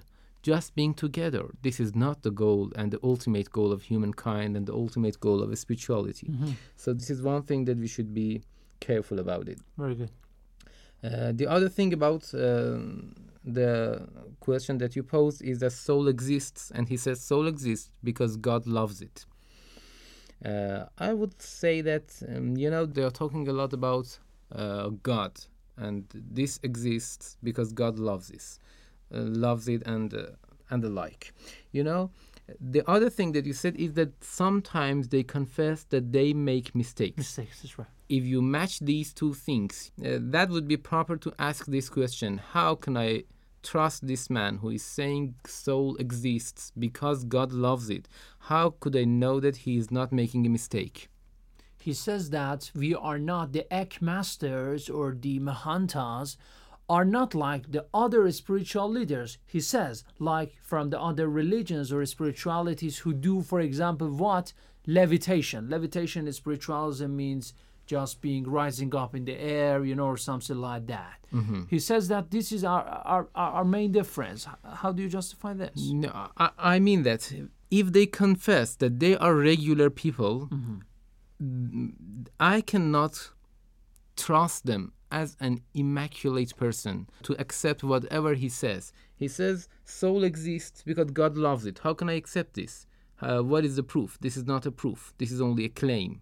just 0.42 0.74
being 0.74 0.94
together. 0.94 1.44
This 1.62 1.80
is 1.80 1.94
not 1.94 2.22
the 2.22 2.30
goal 2.30 2.70
and 2.76 2.90
the 2.92 3.00
ultimate 3.02 3.50
goal 3.50 3.72
of 3.72 3.82
humankind 3.82 4.56
and 4.56 4.66
the 4.66 4.72
ultimate 4.74 5.18
goal 5.20 5.42
of 5.42 5.56
spirituality. 5.58 6.28
Mhm. 6.28 6.54
So 6.76 6.92
this 6.94 7.10
is 7.10 7.20
one 7.22 7.42
thing 7.42 7.64
that 7.64 7.78
we 7.78 7.88
should 7.94 8.14
be 8.14 8.42
careful 8.80 9.18
about 9.18 9.48
it. 9.48 9.58
Very 9.76 9.96
good. 9.96 10.10
Uh, 11.02 11.32
the 11.32 11.46
other 11.46 11.68
thing 11.68 11.92
about 11.92 12.22
um 12.34 13.14
the 13.44 14.06
question 14.40 14.76
that 14.78 14.94
you 14.96 15.02
posed 15.02 15.40
is 15.42 15.58
that 15.60 15.72
soul 15.72 16.06
exists, 16.08 16.70
and 16.74 16.88
he 16.88 16.96
says 17.04 17.16
soul 17.20 17.46
exists 17.46 17.90
because 18.04 18.36
God 18.36 18.66
loves 18.66 19.00
it. 19.00 19.24
Uh, 20.44 20.84
I 20.98 21.12
would 21.14 21.40
say 21.42 21.80
that 21.80 22.06
um, 22.28 22.56
you 22.56 22.70
know 22.70 22.84
they 22.86 23.02
are 23.02 23.10
talking 23.22 23.48
a 23.48 23.52
lot 23.52 23.72
about 23.72 24.18
uh, 24.54 24.90
God, 25.02 25.40
and 25.76 26.04
this 26.12 26.58
exists 26.62 27.36
because 27.42 27.72
God 27.72 27.98
loves 27.98 28.28
this, 28.28 28.58
uh, 29.14 29.20
loves 29.20 29.68
it, 29.68 29.82
and 29.86 30.12
uh, 30.14 30.26
and 30.70 30.82
the 30.82 30.88
like. 30.88 31.32
You 31.72 31.84
know, 31.84 32.10
the 32.60 32.88
other 32.88 33.10
thing 33.10 33.32
that 33.32 33.46
you 33.46 33.52
said 33.52 33.76
is 33.76 33.92
that 33.94 34.12
sometimes 34.22 35.08
they 35.08 35.22
confess 35.22 35.84
that 35.84 36.12
they 36.12 36.32
make 36.32 36.74
mistakes. 36.74 37.18
Mistakes, 37.18 37.62
that's 37.62 37.78
right. 37.78 37.88
If 38.08 38.24
you 38.24 38.40
match 38.40 38.80
these 38.80 39.12
two 39.12 39.34
things, 39.34 39.92
uh, 40.00 40.18
that 40.20 40.48
would 40.48 40.66
be 40.66 40.76
proper 40.76 41.16
to 41.16 41.32
ask 41.38 41.66
this 41.66 41.88
question: 41.88 42.38
How 42.38 42.74
can 42.74 42.96
I 42.96 43.24
trust 43.62 44.06
this 44.06 44.30
man 44.30 44.58
who 44.58 44.70
is 44.70 44.84
saying 44.84 45.34
soul 45.46 45.96
exists 45.96 46.72
because 46.78 47.24
God 47.24 47.52
loves 47.52 47.90
it? 47.90 48.08
How 48.40 48.70
could 48.80 48.96
I 48.96 49.04
know 49.04 49.40
that 49.40 49.58
he 49.58 49.76
is 49.76 49.90
not 49.90 50.12
making 50.12 50.46
a 50.46 50.50
mistake? 50.50 51.08
He 51.80 51.92
says 51.92 52.30
that 52.30 52.70
we 52.74 52.94
are 52.94 53.18
not 53.18 53.52
the 53.52 53.72
ECK 53.72 54.02
masters 54.02 54.88
or 54.90 55.14
the 55.18 55.38
Mahantas 55.40 56.36
are 56.88 57.04
not 57.04 57.34
like 57.34 57.70
the 57.70 57.84
other 57.92 58.30
spiritual 58.32 58.88
leaders. 58.90 59.38
He 59.46 59.60
says, 59.60 60.04
like 60.18 60.56
from 60.62 60.90
the 60.90 61.00
other 61.00 61.28
religions 61.28 61.92
or 61.92 62.04
spiritualities 62.06 62.98
who 62.98 63.12
do, 63.12 63.42
for 63.42 63.60
example, 63.60 64.08
what? 64.10 64.52
Levitation. 64.86 65.68
Levitation 65.68 66.26
in 66.26 66.32
spiritualism 66.32 67.14
means 67.14 67.52
just 67.86 68.20
being 68.20 68.44
rising 68.48 68.94
up 68.94 69.14
in 69.14 69.24
the 69.24 69.34
air, 69.38 69.84
you 69.84 69.94
know, 69.94 70.06
or 70.06 70.16
something 70.16 70.56
like 70.56 70.86
that. 70.86 71.18
Mhm. 71.32 71.68
He 71.68 71.78
says 71.78 72.08
that 72.08 72.30
this 72.30 72.52
is 72.52 72.64
our, 72.64 72.82
our, 73.04 73.28
our 73.34 73.64
main 73.64 73.92
difference. 73.92 74.46
How 74.64 74.92
do 74.92 75.02
you 75.02 75.08
justify 75.08 75.52
this? 75.54 75.90
No, 75.90 76.10
I, 76.36 76.50
I 76.58 76.78
mean 76.80 77.02
that 77.04 77.32
if 77.70 77.92
they 77.92 78.06
confess 78.06 78.74
that 78.76 78.98
they 78.98 79.14
are 79.16 79.34
regular 79.34 79.88
people, 79.90 80.48
I 82.40 82.60
cannot 82.60 83.30
trust 84.16 84.66
them 84.66 84.92
as 85.10 85.36
an 85.40 85.60
immaculate 85.74 86.56
person 86.56 87.08
to 87.22 87.34
accept 87.40 87.82
whatever 87.82 88.34
he 88.34 88.48
says. 88.48 88.92
He 89.16 89.28
says 89.28 89.68
soul 89.84 90.24
exists 90.24 90.82
because 90.84 91.10
God 91.10 91.36
loves 91.36 91.64
it. 91.66 91.80
How 91.82 91.94
can 91.94 92.08
I 92.08 92.14
accept 92.14 92.54
this? 92.54 92.86
Uh, 93.20 93.40
what 93.40 93.64
is 93.64 93.76
the 93.76 93.82
proof? 93.82 94.18
This 94.20 94.36
is 94.36 94.44
not 94.44 94.66
a 94.66 94.70
proof. 94.70 95.12
This 95.18 95.32
is 95.32 95.40
only 95.40 95.64
a 95.64 95.68
claim. 95.68 96.20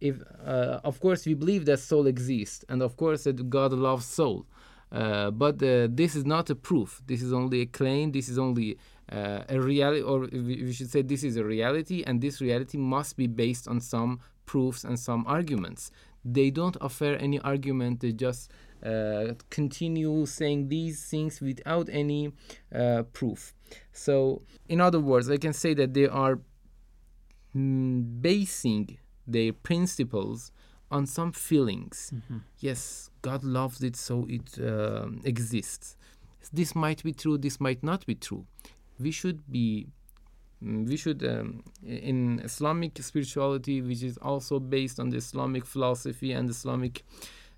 If 0.00 0.20
uh, 0.44 0.80
of 0.84 1.00
course 1.00 1.24
we 1.24 1.34
believe 1.34 1.64
that 1.66 1.78
soul 1.78 2.06
exists, 2.06 2.64
and 2.68 2.82
of 2.82 2.96
course 2.96 3.24
that 3.24 3.48
God 3.48 3.72
loves 3.72 4.04
soul, 4.04 4.46
uh, 4.92 5.30
but 5.30 5.62
uh, 5.62 5.88
this 5.90 6.14
is 6.14 6.26
not 6.26 6.50
a 6.50 6.54
proof. 6.54 7.00
This 7.06 7.22
is 7.22 7.32
only 7.32 7.62
a 7.62 7.66
claim. 7.66 8.12
This 8.12 8.28
is 8.28 8.38
only 8.38 8.76
uh, 9.10 9.44
a 9.48 9.58
reality, 9.58 10.02
or 10.02 10.20
we 10.20 10.64
we 10.64 10.72
should 10.72 10.90
say 10.90 11.00
this 11.00 11.24
is 11.24 11.36
a 11.36 11.44
reality, 11.44 12.02
and 12.06 12.20
this 12.20 12.40
reality 12.40 12.76
must 12.76 13.16
be 13.16 13.26
based 13.26 13.66
on 13.66 13.80
some 13.80 14.20
proofs 14.46 14.84
and 14.84 14.98
some 14.98 15.24
arguments. 15.26 15.90
They 16.24 16.50
don't 16.50 16.76
offer 16.80 17.14
any 17.14 17.38
argument. 17.40 18.00
They 18.00 18.12
just 18.12 18.50
uh, 18.84 19.34
continue 19.50 20.26
saying 20.26 20.68
these 20.68 21.04
things 21.04 21.40
without 21.40 21.88
any 21.90 22.32
uh, 22.74 23.04
proof. 23.12 23.54
So, 23.92 24.42
in 24.68 24.80
other 24.80 25.00
words, 25.00 25.30
I 25.30 25.36
can 25.36 25.52
say 25.52 25.74
that 25.74 25.94
they 25.94 26.06
are 26.06 26.38
mm, 27.54 28.20
basing 28.20 28.98
their 29.26 29.52
principles 29.52 30.52
on 30.90 31.06
some 31.06 31.32
feelings. 31.32 32.12
Yes, 32.58 33.10
God 33.22 33.42
loves 33.42 33.82
it, 33.82 33.96
so 33.96 34.26
it 34.28 34.58
um, 34.60 35.20
exists. 35.24 35.96
This 36.52 36.74
might 36.74 37.02
be 37.02 37.12
true, 37.12 37.38
this 37.38 37.58
might 37.58 37.82
not 37.82 38.04
be 38.06 38.14
true. 38.14 38.46
We 39.00 39.10
should 39.10 39.50
be, 39.50 39.88
we 40.60 40.96
should, 40.96 41.22
um, 41.24 41.62
in 41.84 42.40
Islamic 42.44 42.98
spirituality, 43.02 43.82
which 43.82 44.02
is 44.02 44.16
also 44.18 44.58
based 44.58 44.98
on 44.98 45.10
the 45.10 45.18
Islamic 45.18 45.66
philosophy 45.66 46.32
and 46.32 46.48
Islamic 46.48 47.04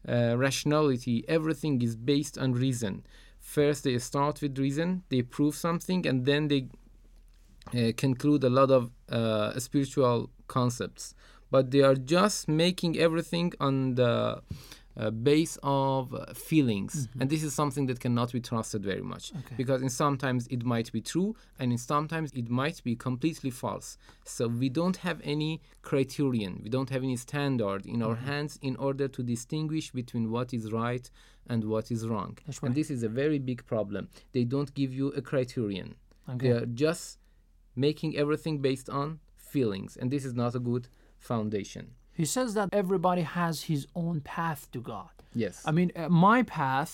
uh, 0.08 0.36
rationality, 0.36 1.24
everything 1.28 1.82
is 1.82 1.96
based 1.96 2.38
on 2.38 2.52
reason. 2.52 3.04
first 3.40 3.84
they 3.84 3.96
start 3.98 4.42
with 4.42 4.58
reason, 4.58 5.02
they 5.08 5.22
prove 5.22 5.54
something, 5.54 6.04
and 6.06 6.24
then 6.24 6.48
they 6.48 6.68
uh, 7.74 7.92
conclude 7.96 8.42
a 8.44 8.50
lot 8.50 8.70
of 8.70 8.90
uh, 9.08 9.58
spiritual 9.58 10.30
concepts. 10.48 11.14
But 11.50 11.70
they 11.70 11.82
are 11.82 11.94
just 11.94 12.48
making 12.48 12.98
everything 12.98 13.52
on 13.60 13.94
the 13.94 14.42
uh, 14.98 15.10
base 15.10 15.58
of 15.62 16.14
uh, 16.14 16.32
feelings. 16.32 16.92
Mhm. 17.08 17.20
and 17.20 17.30
this 17.30 17.42
is 17.42 17.52
something 17.54 17.86
that 17.86 18.00
cannot 18.00 18.32
be 18.32 18.40
trusted 18.40 18.82
very 18.82 19.02
much. 19.02 19.32
Okay. 19.40 19.54
because 19.56 19.82
in 19.82 19.90
sometimes 19.90 20.46
it 20.48 20.64
might 20.64 20.90
be 20.92 21.00
true 21.00 21.34
and 21.58 21.70
in 21.72 21.78
sometimes 21.78 22.32
it 22.32 22.48
might 22.48 22.82
be 22.82 22.94
completely 22.96 23.50
false. 23.50 23.98
So 24.24 24.48
we 24.48 24.68
don't 24.70 24.96
have 24.98 25.20
any 25.22 25.60
criterion. 25.82 26.60
We 26.64 26.70
don't 26.70 26.90
have 26.90 27.02
any 27.02 27.16
standard 27.16 27.84
in 27.86 28.02
our 28.02 28.16
Mhm. 28.16 28.22
hands 28.30 28.58
in 28.62 28.74
order 28.76 29.06
to 29.08 29.22
distinguish 29.22 29.86
between 29.92 30.30
what 30.30 30.52
is 30.54 30.72
right 30.72 31.10
and 31.46 31.64
what 31.64 31.90
is 31.90 32.00
wrong. 32.08 32.38
That's 32.46 32.60
and 32.62 32.74
this 32.74 32.90
is 32.90 33.02
a 33.02 33.08
very 33.22 33.38
big 33.38 33.60
problem. 33.66 34.08
They 34.32 34.44
don't 34.44 34.72
give 34.74 34.92
you 34.94 35.06
a 35.20 35.22
criterion. 35.30 35.88
Okay. 36.28 36.38
they 36.48 36.52
are 36.58 36.66
just 36.66 37.18
making 37.76 38.16
everything 38.16 38.58
based 38.60 38.88
on 38.90 39.20
feelings. 39.36 39.96
And 39.96 40.10
this 40.10 40.24
is 40.24 40.34
not 40.34 40.54
a 40.56 40.58
good 40.58 40.88
foundation 41.18 41.84
He 42.16 42.24
says 42.24 42.54
that 42.54 42.68
everybody 42.72 43.22
has 43.22 43.54
his 43.64 43.86
own 43.94 44.16
path 44.20 44.60
to 44.72 44.80
God. 44.80 45.10
yes 45.44 45.54
I 45.68 45.70
mean, 45.78 45.90
uh, 45.94 46.08
my 46.08 46.38
path 46.42 46.92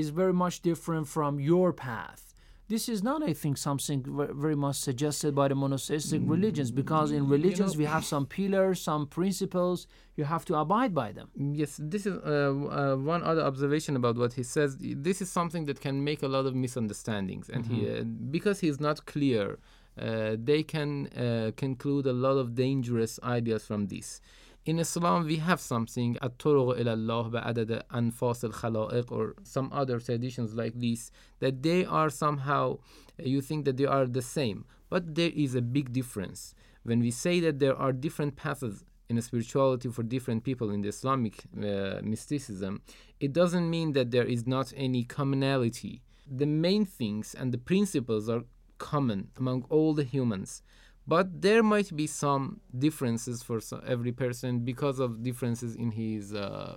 is 0.00 0.06
very 0.20 0.36
much 0.44 0.56
different 0.70 1.06
from 1.16 1.32
your 1.50 1.72
path. 1.72 2.22
This 2.68 2.88
is 2.88 3.02
not, 3.02 3.22
I 3.22 3.34
think, 3.42 3.58
something 3.58 4.00
very 4.46 4.58
much 4.66 4.76
suggested 4.76 5.34
by 5.34 5.46
the 5.48 5.54
monotheistic 5.54 6.22
religions 6.24 6.70
because 6.70 7.08
in 7.18 7.28
religions 7.28 7.76
we 7.76 7.84
have 7.84 8.04
some 8.14 8.24
pillars, 8.24 8.80
some 8.80 9.06
principles, 9.18 9.86
you 10.16 10.24
have 10.24 10.44
to 10.46 10.54
abide 10.56 10.94
by 10.94 11.12
them. 11.12 11.28
Yes, 11.62 11.78
this 11.94 12.06
is 12.06 12.14
uh, 12.24 12.30
uh, 12.30 12.96
one 12.96 13.22
other 13.30 13.42
observation 13.42 13.94
about 14.00 14.16
what 14.16 14.32
he 14.32 14.42
says. 14.42 14.70
This 14.80 15.20
is 15.20 15.28
something 15.30 15.66
that 15.66 15.78
can 15.86 16.02
make 16.02 16.22
a 16.22 16.28
lot 16.36 16.46
of 16.46 16.54
misunderstandings, 16.54 17.50
and 17.50 17.66
he, 17.66 17.78
uh, 17.90 18.04
because 18.36 18.60
he 18.60 18.68
is 18.68 18.80
not 18.80 19.04
clear, 19.04 19.58
uh, 20.00 20.36
they 20.42 20.62
can 20.62 21.06
uh, 21.08 21.50
conclude 21.56 22.06
a 22.06 22.12
lot 22.12 22.36
of 22.36 22.54
dangerous 22.54 23.18
ideas 23.22 23.64
from 23.64 23.86
this. 23.86 24.20
In 24.64 24.78
Islam, 24.78 25.26
we 25.26 25.36
have 25.36 25.60
something 25.60 26.16
at 26.22 26.38
Turuq 26.38 26.78
ilallah 26.78 27.32
ba'adad 27.32 27.82
anfas 27.92 28.44
al 28.44 28.52
khalaiq 28.52 29.10
or 29.10 29.34
some 29.42 29.68
other 29.72 29.98
traditions 29.98 30.54
like 30.54 30.78
this 30.78 31.10
that 31.40 31.62
they 31.62 31.84
are 31.84 32.08
somehow 32.10 32.78
uh, 33.18 33.24
you 33.24 33.40
think 33.40 33.64
that 33.64 33.76
they 33.76 33.86
are 33.86 34.06
the 34.06 34.22
same, 34.22 34.64
but 34.88 35.14
there 35.16 35.32
is 35.34 35.56
a 35.56 35.62
big 35.62 35.92
difference 35.92 36.54
when 36.84 37.00
we 37.00 37.10
say 37.10 37.40
that 37.40 37.58
there 37.58 37.76
are 37.76 37.92
different 37.92 38.36
paths 38.36 38.84
in 39.08 39.20
spirituality 39.20 39.88
for 39.88 40.02
different 40.02 40.44
people 40.44 40.70
in 40.70 40.80
the 40.82 40.88
Islamic 40.88 41.44
uh, 41.56 42.00
mysticism. 42.02 42.80
It 43.20 43.32
doesn't 43.32 43.68
mean 43.68 43.92
that 43.92 44.10
there 44.10 44.24
is 44.24 44.46
not 44.46 44.72
any 44.76 45.04
commonality. 45.04 46.02
The 46.26 46.46
main 46.46 46.84
things 46.86 47.34
and 47.34 47.52
the 47.52 47.58
principles 47.58 48.28
are 48.28 48.44
common 48.90 49.20
among 49.40 49.64
all 49.74 49.94
the 49.94 50.04
humans, 50.16 50.62
but 51.06 51.26
there 51.46 51.62
might 51.62 51.90
be 51.96 52.06
some 52.06 52.60
differences 52.86 53.42
for 53.42 53.60
every 53.86 54.12
person 54.24 54.60
because 54.72 54.98
of 54.98 55.22
differences 55.22 55.72
in 55.74 55.90
his 55.92 56.34
uh, 56.34 56.76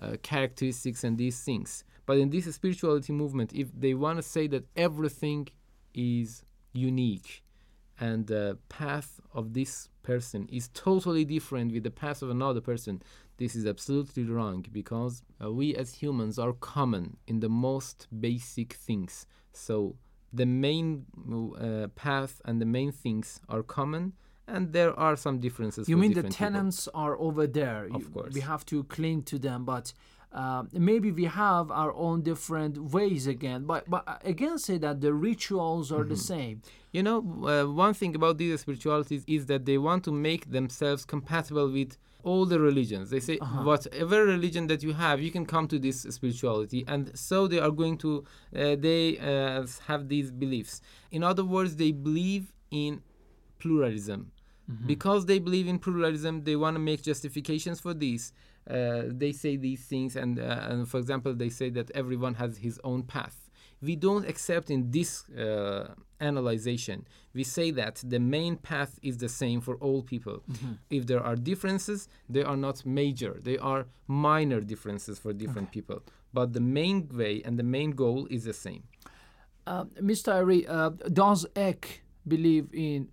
uh, 0.00 0.16
characteristics 0.22 1.04
and 1.04 1.16
these 1.16 1.40
things. 1.48 1.84
But 2.06 2.18
in 2.18 2.30
this 2.30 2.52
spirituality 2.54 3.12
movement, 3.12 3.52
if 3.52 3.68
they 3.84 3.94
want 3.94 4.16
to 4.18 4.22
say 4.22 4.48
that 4.48 4.64
everything 4.76 5.48
is 5.94 6.44
unique 6.72 7.44
and 7.98 8.26
the 8.26 8.58
path 8.68 9.20
of 9.32 9.52
this 9.52 9.88
person 10.02 10.48
is 10.50 10.68
totally 10.88 11.24
different 11.24 11.72
with 11.72 11.84
the 11.84 11.96
path 12.04 12.22
of 12.22 12.30
another 12.30 12.60
person, 12.60 13.02
this 13.36 13.54
is 13.54 13.66
absolutely 13.66 14.24
wrong 14.24 14.66
because 14.72 15.22
uh, 15.42 15.50
we 15.50 15.74
as 15.76 15.94
humans 16.02 16.38
are 16.38 16.54
common 16.54 17.16
in 17.26 17.40
the 17.40 17.48
most 17.48 18.08
basic 18.20 18.72
things. 18.72 19.26
So 19.52 19.96
the 20.32 20.46
main 20.46 21.06
uh, 21.58 21.88
path 21.88 22.40
and 22.44 22.60
the 22.60 22.66
main 22.66 22.92
things 22.92 23.40
are 23.48 23.62
common, 23.62 24.12
and 24.46 24.72
there 24.72 24.98
are 24.98 25.16
some 25.16 25.38
differences. 25.38 25.88
You 25.88 25.96
mean 25.96 26.10
the 26.10 26.16
different 26.16 26.36
people. 26.36 26.46
tenants 26.46 26.88
are 26.94 27.18
over 27.18 27.46
there? 27.46 27.88
Of 27.92 28.12
course. 28.12 28.34
We 28.34 28.40
have 28.40 28.64
to 28.66 28.84
cling 28.84 29.22
to 29.24 29.38
them, 29.38 29.64
but 29.64 29.92
uh, 30.32 30.62
maybe 30.72 31.10
we 31.10 31.24
have 31.24 31.70
our 31.70 31.92
own 31.94 32.22
different 32.22 32.78
ways 32.92 33.26
again. 33.26 33.64
But 33.64 33.88
but 33.90 34.02
again 34.24 34.58
say 34.58 34.78
that 34.78 35.00
the 35.00 35.12
rituals 35.12 35.90
are 35.90 36.04
the 36.04 36.14
Mhm. 36.14 36.18
same. 36.32 36.62
You 36.92 37.02
know, 37.02 37.18
uh, 37.52 37.66
one 37.86 37.94
thing 37.94 38.14
about 38.14 38.38
these 38.38 38.60
spiritualities 38.60 39.24
is 39.26 39.46
that 39.46 39.64
they 39.64 39.78
want 39.78 40.04
to 40.04 40.12
make 40.12 40.50
themselves 40.50 41.04
compatible 41.04 41.68
with 41.70 41.96
all 42.22 42.44
the 42.44 42.60
religions. 42.60 43.08
They 43.10 43.20
say, 43.20 43.38
Uh-huh. 43.38 43.62
whatever 43.64 44.24
religion 44.26 44.66
that 44.66 44.82
you 44.82 44.92
have, 44.92 45.20
you 45.22 45.30
can 45.30 45.46
come 45.46 45.66
to 45.68 45.78
this 45.78 46.02
spirituality. 46.02 46.84
And 46.86 47.16
so 47.18 47.46
they 47.48 47.58
are 47.58 47.70
going 47.70 47.96
to, 47.98 48.10
uh, 48.54 48.76
they 48.76 49.18
uh, 49.18 49.66
have 49.86 50.08
these 50.08 50.30
beliefs. 50.30 50.80
In 51.10 51.22
other 51.24 51.44
words, 51.44 51.76
they 51.76 51.92
believe 51.92 52.52
in 52.70 53.02
pluralism. 53.58 54.32
Because 54.86 55.26
they 55.26 55.38
believe 55.38 55.66
in 55.68 55.78
pluralism, 55.78 56.44
they 56.44 56.56
want 56.56 56.74
to 56.76 56.80
make 56.80 57.02
justifications 57.02 57.80
for 57.80 57.92
this. 57.94 58.32
Uh, 58.68 59.02
they 59.08 59.32
say 59.32 59.56
these 59.56 59.82
things, 59.84 60.16
and, 60.16 60.38
uh, 60.38 60.68
and 60.70 60.88
for 60.88 60.98
example, 60.98 61.34
they 61.34 61.48
say 61.48 61.70
that 61.70 61.90
everyone 61.92 62.34
has 62.34 62.58
his 62.58 62.78
own 62.84 63.02
path. 63.02 63.36
We 63.82 63.96
don't 63.96 64.26
accept 64.28 64.70
in 64.70 64.90
this 64.90 65.28
uh, 65.30 65.94
analyzation. 66.20 67.06
We 67.32 67.44
say 67.44 67.70
that 67.72 68.02
the 68.06 68.20
main 68.20 68.56
path 68.56 68.98
is 69.02 69.16
the 69.18 69.28
same 69.28 69.60
for 69.62 69.76
all 69.76 70.02
people. 70.02 70.42
Mhm. 70.50 70.78
If 70.90 71.06
there 71.06 71.22
are 71.28 71.34
differences, 71.50 72.06
they 72.28 72.42
are 72.50 72.56
not 72.66 72.84
major. 72.84 73.32
They 73.42 73.56
are 73.58 73.86
minor 74.06 74.60
differences 74.60 75.18
for 75.18 75.32
different 75.32 75.70
people. 75.72 76.02
But 76.32 76.52
the 76.52 76.60
main 76.60 77.08
way 77.20 77.34
and 77.46 77.58
the 77.58 77.64
main 77.76 77.90
goal 78.02 78.26
is 78.30 78.42
the 78.44 78.52
same. 78.66 78.82
Uh, 79.66 79.84
Mr. 80.10 80.28
Ari, 80.34 80.66
uh, 80.66 80.90
does 81.22 81.46
Eck 81.56 82.02
believe 82.28 82.66
in 82.74 83.08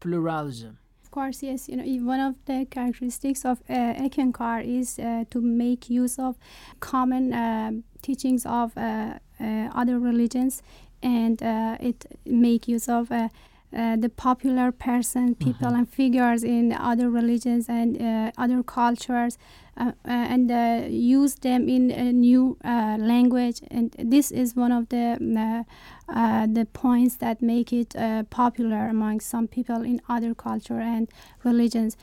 pluralism? 0.00 0.78
Of 1.10 1.14
course, 1.14 1.42
yes. 1.42 1.68
You 1.68 1.76
know, 1.76 2.06
one 2.06 2.20
of 2.20 2.36
the 2.44 2.66
characteristics 2.70 3.44
of 3.44 3.60
uh, 3.68 3.94
Eckankar 3.98 4.62
is 4.64 4.96
uh, 4.96 5.24
to 5.30 5.40
make 5.40 5.90
use 5.90 6.20
of 6.20 6.36
common 6.78 7.32
um 7.34 7.82
teachings 8.00 8.46
of 8.46 8.76
uh, 8.76 9.14
uh, 9.40 9.44
other 9.74 9.98
religions, 9.98 10.62
and 11.02 11.42
uh, 11.42 11.76
it 11.80 12.06
make 12.24 12.68
use 12.68 12.88
of 12.88 13.10
uh, 13.10 13.28
uh, 13.76 13.96
the 13.96 14.08
popular 14.08 14.70
person, 14.70 15.34
people, 15.34 15.74
and 15.74 15.88
figures 15.88 16.44
in 16.44 16.72
other 16.72 17.10
religions 17.10 17.68
and 17.68 18.00
uh, 18.00 18.30
other 18.38 18.62
cultures, 18.62 19.36
uh, 19.36 19.38
uh, 19.38 19.69
and 20.04 20.50
uh, 20.50 20.86
use 20.88 21.34
them 21.36 21.68
in 21.68 21.90
a 21.90 22.12
new 22.12 22.56
uh, 22.64 22.96
language. 22.98 23.60
And 23.70 23.94
this 23.98 24.30
is 24.30 24.54
one 24.56 24.72
of 24.72 24.88
the 24.88 25.16
uh, 25.38 25.64
uh, 26.12 26.46
the 26.46 26.64
points 26.64 27.16
that 27.18 27.40
make 27.40 27.72
it 27.72 27.94
uh, 27.94 28.24
popular 28.24 28.88
among 28.88 29.20
some 29.20 29.46
people 29.46 29.82
in 29.82 30.00
other 30.08 30.34
culture 30.34 30.80
and 30.80 31.08
religions. 31.44 31.96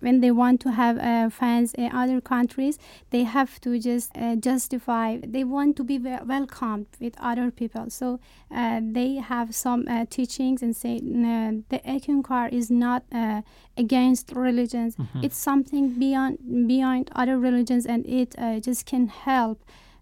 When 0.00 0.20
they 0.20 0.30
want 0.30 0.60
to 0.62 0.72
have 0.72 0.98
uh, 0.98 1.30
fans 1.30 1.74
in 1.74 1.90
other 1.92 2.20
countries, 2.20 2.78
they 3.10 3.24
have 3.24 3.60
to 3.62 3.78
just 3.78 4.10
uh, 4.16 4.36
justify. 4.36 5.18
They 5.24 5.44
want 5.44 5.76
to 5.76 5.84
be 5.84 5.98
wel- 5.98 6.24
welcomed 6.24 6.86
with 7.00 7.14
other 7.20 7.50
people, 7.50 7.90
so 7.90 8.20
uh, 8.50 8.80
they 8.82 9.14
have 9.16 9.54
some 9.54 9.86
uh, 9.88 10.06
teachings 10.08 10.62
and 10.62 10.74
say 10.76 11.00
"No, 11.02 11.62
the 11.68 11.78
Eckankar 11.80 12.52
is 12.52 12.70
not 12.70 13.02
uh, 13.12 13.42
against 13.76 14.32
religions. 14.34 14.96
Mhm. 14.96 15.24
It's 15.24 15.36
something 15.36 15.98
beyond 15.98 16.38
beyond 16.66 17.10
other 17.14 17.38
religions, 17.38 17.86
and 17.86 18.06
it 18.06 18.34
uh, 18.38 18.60
just 18.60 18.86
can 18.86 19.08
help 19.08 19.58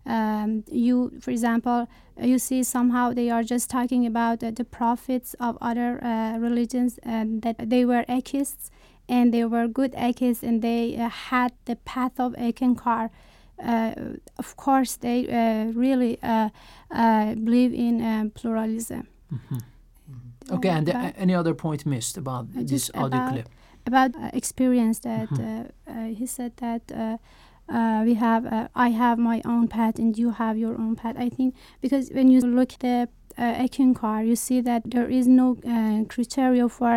um, 0.06 0.64
you. 0.70 1.12
For 1.20 1.30
example, 1.30 1.86
uh, 2.20 2.26
you 2.26 2.38
see 2.38 2.62
somehow 2.62 3.12
they 3.12 3.30
are 3.30 3.42
just 3.42 3.70
talking 3.70 4.06
about 4.06 4.42
uh, 4.42 4.50
the 4.50 4.64
prophets 4.64 5.34
of 5.38 5.56
other 5.60 6.02
uh, 6.02 6.38
religions 6.38 6.98
and 7.02 7.42
that 7.42 7.56
they 7.70 7.84
were 7.84 8.04
atheists 8.08 8.70
and 9.10 9.34
they 9.34 9.44
were 9.44 9.66
good 9.66 9.94
atheists 9.96 10.42
and 10.42 10.62
they 10.62 10.96
uh, 10.96 11.08
had 11.08 11.52
the 11.64 11.76
path 11.76 12.18
of 12.20 12.32
Eckankar. 12.34 13.10
Uh, 13.62 13.92
of 14.38 14.56
course, 14.56 14.96
they 14.96 15.28
uh, 15.28 15.72
really 15.72 16.18
uh, 16.22 16.48
uh, 16.90 17.34
believe 17.34 17.74
in 17.74 18.00
um, 18.02 18.30
pluralism. 18.30 19.08
Okay, 20.50 20.68
and 20.68 20.88
any 21.16 21.34
other 21.34 21.54
point 21.54 21.84
missed 21.84 22.16
about 22.16 22.46
this 22.52 22.90
audio 22.94 23.06
about, 23.06 23.32
clip? 23.32 23.48
About 23.90 24.10
uh, 24.16 24.30
experience 24.40 24.96
that 25.00 25.28
Mhm. 25.30 25.40
uh, 25.48 25.92
uh, 25.92 26.06
he 26.18 26.26
said 26.36 26.52
that 26.64 26.82
uh, 26.92 27.16
uh, 27.76 28.00
we 28.08 28.14
have 28.26 28.42
uh, 28.46 28.68
I 28.86 28.88
have 29.02 29.16
my 29.18 29.38
own 29.44 29.64
path 29.68 29.96
and 30.02 30.16
you 30.22 30.30
have 30.42 30.54
your 30.64 30.74
own 30.82 30.94
path. 30.96 31.16
I 31.26 31.28
think 31.36 31.54
because 31.84 32.04
when 32.16 32.28
you 32.34 32.40
look 32.58 32.70
at 32.74 32.80
the 32.80 33.08
uh, 33.38 33.64
Eckankar, 33.64 34.18
you 34.30 34.36
see 34.36 34.60
that 34.70 34.82
there 34.94 35.08
is 35.18 35.26
no 35.26 35.46
uh, 35.74 36.04
criteria 36.14 36.68
for 36.68 36.94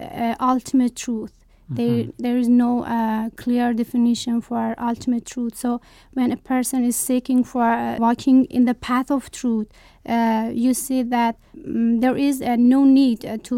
uh, 0.00 0.34
ultimate 0.52 0.94
truth. 1.04 1.34
There, 1.68 2.04
Mhm. 2.04 2.12
there 2.24 2.38
is 2.42 2.48
no 2.48 2.70
uh, 2.84 3.30
clear 3.42 3.74
definition 3.74 4.40
for 4.40 4.74
ultimate 4.90 5.24
truth. 5.34 5.54
So 5.56 5.80
when 6.14 6.30
a 6.32 6.36
person 6.36 6.84
is 6.84 6.96
seeking 6.96 7.44
for 7.44 7.62
uh, 7.72 7.96
walking 7.98 8.44
in 8.56 8.66
the 8.66 8.74
path 8.74 9.10
of 9.10 9.30
truth, 9.40 9.66
uh, 10.08 10.50
you 10.64 10.74
see 10.74 11.02
that 11.16 11.34
mm, 11.56 12.00
there 12.00 12.16
is 12.28 12.40
no 12.74 12.84
need 12.84 13.24
uh, 13.24 13.36
to 13.48 13.56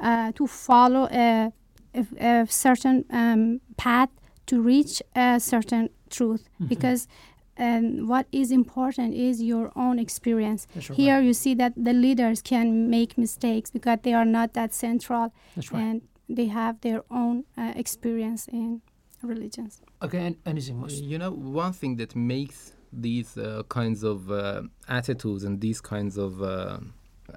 uh, 0.00 0.32
to 0.38 0.46
follow 0.46 1.04
a, 1.12 1.52
a, 1.94 2.06
a 2.42 2.46
certain 2.48 3.04
um, 3.10 3.60
path 3.76 4.10
to 4.46 4.60
reach 4.60 5.02
a 5.14 5.40
certain 5.40 5.88
truth 6.10 6.48
Mhm. 6.60 6.68
because 6.68 7.08
and 7.56 8.08
what 8.08 8.26
is 8.32 8.50
important 8.50 9.14
is 9.14 9.40
your 9.40 9.70
own 9.76 9.98
experience. 10.00 10.66
Right. 10.74 10.90
Here 10.90 11.20
you 11.20 11.32
see 11.32 11.54
that 11.54 11.72
the 11.76 11.92
leaders 11.92 12.42
can 12.42 12.90
make 12.90 13.16
mistakes 13.16 13.70
because 13.70 13.98
they 14.02 14.12
are 14.12 14.24
not 14.24 14.54
that 14.54 14.74
central 14.74 15.32
right. 15.56 15.72
and 15.82 16.02
they 16.28 16.46
have 16.46 16.80
their 16.80 17.02
own 17.10 17.44
uh, 17.56 17.72
experience 17.76 18.48
in 18.48 18.82
religions. 19.22 19.80
Okay, 20.02 20.18
and 20.26 20.36
anything 20.44 20.80
most. 20.80 21.02
You 21.02 21.18
know, 21.18 21.30
one 21.30 21.72
thing 21.72 21.96
that 21.96 22.16
makes 22.16 22.72
these 22.92 23.38
uh, 23.38 23.62
kinds 23.68 24.02
of 24.02 24.30
uh, 24.30 24.62
attitudes 24.88 25.44
and 25.44 25.60
these 25.60 25.80
kinds 25.80 26.16
of 26.18 26.42
uh, 26.42 26.78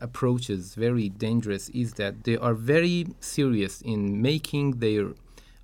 approaches 0.01 0.75
very 0.75 1.09
dangerous 1.09 1.69
is 1.69 1.93
that 1.93 2.23
they 2.23 2.37
are 2.37 2.53
very 2.53 3.07
serious 3.19 3.81
in 3.81 4.21
making 4.21 4.79
their 4.79 5.13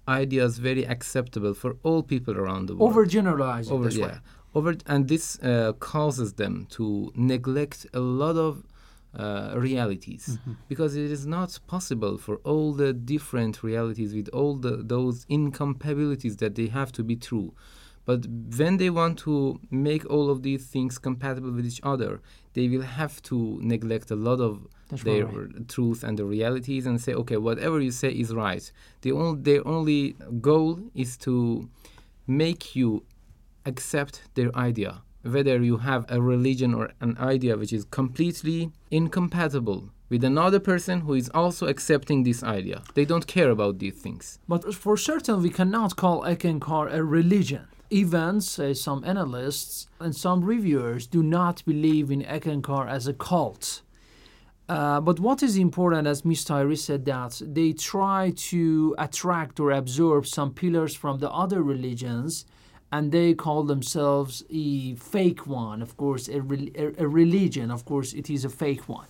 ideas 0.08 0.58
very 0.60 0.86
acceptable 0.86 1.54
for 1.54 1.76
all 1.84 2.04
people 2.04 2.38
around 2.38 2.68
the 2.68 2.76
world. 2.76 2.94
Overgeneralizing, 2.94 3.72
Over, 3.72 3.84
that's 3.86 3.96
yeah. 3.98 4.06
right. 4.06 4.18
Over, 4.56 4.76
and 4.86 5.08
this 5.08 5.40
uh, 5.42 5.74
causes 5.80 6.34
them 6.34 6.68
to 6.72 7.12
neglect 7.16 7.86
a 7.94 8.00
lot 8.00 8.36
of 8.36 8.64
uh, 9.16 9.54
realities 9.56 10.40
Mhm. 10.48 10.56
because 10.68 10.96
it 10.96 11.12
is 11.12 11.26
not 11.28 11.60
possible 11.68 12.18
for 12.18 12.38
all 12.44 12.74
the 12.74 12.92
different 12.94 13.62
realities 13.62 14.14
with 14.16 14.28
all 14.30 14.56
the, 14.56 14.78
those 14.78 15.26
incompatibilities 15.30 16.38
that 16.38 16.56
they 16.56 16.68
have 16.68 16.92
to 16.94 17.04
be 17.04 17.16
true. 17.16 17.54
But 18.06 18.26
when 18.58 18.78
they 18.78 18.90
want 18.90 19.20
to 19.20 19.60
make 19.72 20.06
all 20.10 20.30
of 20.30 20.44
these 20.44 20.66
things 20.66 20.98
compatible 20.98 21.52
with 21.52 21.66
each 21.66 21.80
other, 21.84 22.22
they 22.54 22.68
will 22.68 22.82
have 22.82 23.22
to 23.24 23.60
neglect 23.62 24.12
a 24.12 24.16
lot 24.16 24.40
of 24.42 24.68
That's 24.90 25.04
their 25.04 25.26
right. 25.26 25.68
truth 25.70 26.04
and 26.04 26.20
the 26.20 26.26
realities 26.26 26.86
and 26.86 27.00
say, 27.02 27.14
okay, 27.14 27.38
whatever 27.38 27.80
you 27.80 27.92
say 27.92 28.10
is 28.10 28.34
right. 28.34 28.70
The 29.02 29.14
only, 29.14 29.42
their 29.42 29.68
only 29.68 30.16
goal 30.42 30.80
is 30.94 31.16
to 31.18 31.70
make 32.28 32.76
you 32.76 33.04
accept 33.66 34.24
their 34.36 34.54
idea. 34.56 35.02
Whether 35.22 35.64
you 35.64 35.78
have 35.78 36.06
a 36.10 36.22
religion 36.22 36.74
or 36.74 36.92
an 37.00 37.18
idea 37.18 37.56
which 37.56 37.72
is 37.72 37.86
completely 37.86 38.72
incompatible 38.92 39.90
with 40.10 40.24
another 40.26 40.60
person 40.60 41.02
who 41.02 41.14
is 41.14 41.30
also 41.34 41.68
accepting 41.68 42.24
this 42.24 42.44
idea. 42.44 42.84
They 42.94 43.06
don't 43.06 43.26
care 43.26 43.50
about 43.50 43.80
these 43.80 43.96
things. 43.96 44.38
But 44.48 44.76
for 44.76 44.98
certain, 44.98 45.42
we 45.42 45.50
cannot 45.50 45.96
call 45.96 46.24
Eckankar 46.24 46.94
a 46.94 47.04
religion. 47.04 47.68
Even, 47.94 48.42
say, 48.42 48.74
some 48.74 49.04
analysts 49.06 49.86
and 50.00 50.16
some 50.16 50.44
reviewers 50.44 51.06
do 51.06 51.22
not 51.22 51.64
believe 51.64 52.10
in 52.10 52.24
Eckankar 52.24 52.90
as 52.90 53.06
a 53.06 53.14
cult. 53.14 53.84
Uh, 54.68 55.00
but 55.00 55.20
what 55.20 55.44
is 55.44 55.58
important, 55.58 56.08
as 56.08 56.26
Ms. 56.26 56.44
Tyree 56.46 56.76
said, 56.76 57.06
that 57.06 57.40
they 57.46 57.72
try 57.72 58.34
to 58.50 58.96
attract 58.98 59.60
or 59.60 59.70
absorb 59.70 60.26
some 60.26 60.52
pillars 60.56 60.96
from 60.96 61.20
the 61.20 61.30
other 61.30 61.62
religions, 61.62 62.46
and 62.92 63.12
they 63.12 63.36
call 63.36 63.62
themselves 63.62 64.44
a 64.50 64.96
fake 64.96 65.46
one. 65.46 65.80
Of 65.84 65.96
course, 65.96 66.28
a, 66.30 66.42
rel- 66.42 66.96
a, 66.98 67.08
religion. 67.08 67.70
Of 67.70 67.86
course, 67.86 68.14
it 68.14 68.28
is 68.28 68.44
a 68.44 68.50
fake 68.50 68.90
one. 68.90 69.06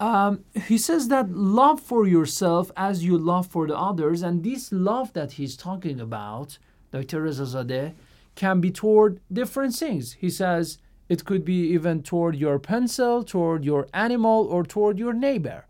Um, 0.00 0.44
he 0.66 0.76
says 0.76 1.06
that 1.06 1.30
love 1.30 1.80
for 1.80 2.04
yourself 2.08 2.72
as 2.76 3.04
you 3.04 3.16
love 3.16 3.46
for 3.46 3.68
the 3.68 3.78
others, 3.78 4.22
and 4.22 4.42
this 4.42 4.72
love 4.72 5.12
that 5.12 5.30
he's 5.38 5.56
talking 5.56 6.00
about, 6.00 6.58
Dr. 6.90 7.22
Reza 7.22 7.44
Zadeh, 7.44 7.94
can 8.38 8.60
be 8.60 8.70
toward 8.70 9.20
different 9.32 9.74
things. 9.74 10.12
He 10.12 10.30
says 10.30 10.78
it 11.08 11.24
could 11.24 11.44
be 11.44 11.60
even 11.76 12.02
toward 12.02 12.36
your 12.36 12.58
pencil, 12.60 13.24
toward 13.24 13.64
your 13.64 13.88
animal, 13.92 14.46
or 14.46 14.62
toward 14.62 14.96
your 14.96 15.12
neighbor. 15.12 15.66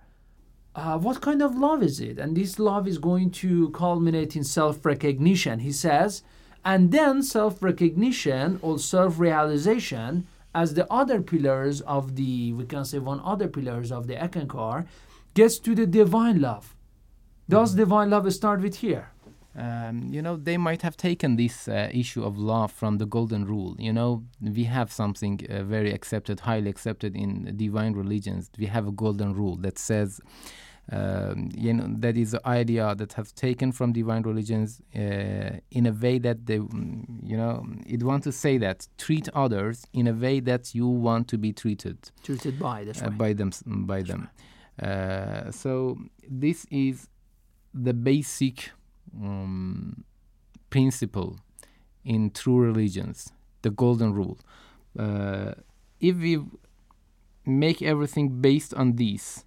Uh, 0.75 0.99
what 0.99 1.23
kind 1.23 1.41
of 1.41 1.57
love 1.57 1.83
is 1.83 1.99
it? 1.99 2.19
And 2.19 2.37
this 2.37 2.59
love 2.59 2.87
is 2.87 2.99
going 2.99 3.31
to 3.43 3.71
culminate 3.71 4.37
in 4.37 4.45
self 4.45 4.85
recognition, 4.85 5.61
he 5.61 5.73
says, 5.73 6.23
and 6.63 6.93
then 6.93 7.23
self 7.23 7.63
recognition 7.63 8.59
or 8.61 8.79
self 8.79 9.19
realization 9.19 10.27
as 10.55 10.75
the 10.75 10.87
other 10.93 11.23
pillars 11.23 11.81
of 11.83 12.17
the, 12.17 12.53
we 12.53 12.65
can 12.67 12.85
say 12.85 12.99
one 12.99 13.21
other 13.25 13.49
pillars 13.49 13.91
of 13.91 14.07
the 14.09 14.15
Eckankar, 14.15 14.87
gets 15.35 15.59
to 15.59 15.75
the 15.75 15.87
divine 15.87 16.41
love. 16.41 16.75
Does 17.49 17.75
divine 17.75 18.11
love 18.11 18.31
start 18.33 18.61
with 18.61 18.77
here? 18.77 19.11
Um, 19.57 20.09
you 20.11 20.23
know, 20.23 20.37
they 20.37 20.57
might 20.57 20.83
have 20.83 20.97
taken 20.97 21.37
this 21.37 21.69
uh, 21.69 21.89
issue 21.93 22.23
of 22.23 22.39
love 22.39 22.71
from 22.71 22.99
the 22.99 23.07
golden 23.07 23.45
rule. 23.45 23.75
You 23.79 23.93
know, 23.93 24.25
we 24.41 24.65
have 24.65 24.93
something 24.93 25.41
uh, 25.49 25.65
very 25.65 25.93
accepted, 25.93 26.41
highly 26.41 26.71
accepted 26.71 27.17
in 27.17 27.57
divine 27.57 27.95
religions. 27.95 28.51
We 28.59 28.67
have 28.67 28.87
a 28.87 28.93
golden 28.93 29.35
rule 29.35 29.57
that 29.57 29.79
says, 29.79 30.21
um, 30.93 31.51
you 31.55 31.75
know, 31.75 31.87
that 31.99 32.17
is 32.17 32.31
the 32.33 32.47
idea 32.47 32.95
that 32.95 33.15
have 33.15 33.35
taken 33.35 33.73
from 33.73 33.93
divine 33.93 34.23
religions 34.23 34.81
uh, 34.95 35.59
in 35.71 35.87
a 35.87 35.93
way 35.93 36.19
that 36.19 36.47
they, 36.47 36.59
mm, 36.59 37.05
you 37.23 37.37
know, 37.37 37.67
it 37.87 38.03
want 38.03 38.25
to 38.25 38.33
say 38.33 38.59
that 38.59 38.87
treat 38.97 39.29
others 39.35 39.87
in 39.93 40.07
a 40.07 40.13
way 40.13 40.41
that 40.41 40.75
you 40.75 40.87
want 40.87 41.29
to 41.29 41.39
be 41.39 41.53
treated 41.53 42.11
Treated 42.23 42.59
by, 42.59 42.85
that's 42.85 43.03
uh, 43.03 43.07
right. 43.07 43.19
by 43.19 43.33
them 43.33 43.51
by 43.67 44.03
them. 44.03 44.31
Uh, 44.81 45.51
so 45.51 45.99
this 46.31 46.65
is 46.71 47.09
the 47.75 47.93
basic 47.93 48.71
um, 49.23 50.05
principle 50.71 51.39
in 52.05 52.31
true 52.31 52.59
religions, 52.59 53.33
the 53.63 53.71
golden 53.71 54.13
rule. 54.13 54.39
Uh, 54.99 55.53
if 56.01 56.17
we 56.17 56.41
make 57.45 57.83
everything 57.83 58.41
based 58.41 58.75
on 58.75 58.97
these, 58.97 59.45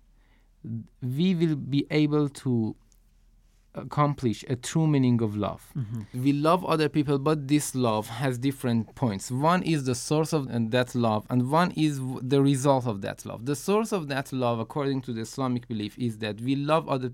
we 1.02 1.34
will 1.36 1.56
be 1.56 1.88
able 1.92 2.30
to 2.30 2.76
accomplish 3.74 4.44
a 4.50 4.56
true 4.56 4.86
meaning 4.86 5.22
of 5.22 5.36
love. 5.36 5.72
We 6.14 6.34
love 6.34 6.66
other 6.66 6.90
people, 6.90 7.18
but 7.20 7.48
this 7.48 7.74
love 7.74 8.08
has 8.08 8.38
different 8.38 8.94
points. 8.96 9.32
One 9.32 9.64
is 9.64 9.86
the 9.86 9.96
source 9.96 10.34
of 10.34 10.50
that 10.72 10.94
love, 10.94 11.26
and 11.30 11.50
one 11.50 11.72
is 11.72 12.02
the 12.22 12.42
result 12.42 12.86
of 12.86 13.02
that 13.02 13.26
love. 13.26 13.46
The 13.46 13.56
source 13.56 13.94
of 13.94 14.10
that 14.10 14.34
love, 14.34 14.60
according 14.60 15.02
to 15.04 15.14
the 15.14 15.22
Islamic 15.22 15.68
belief, 15.70 15.98
is 15.98 16.18
that 16.18 16.42
we 16.42 16.56
love 16.58 16.90
other 16.90 17.14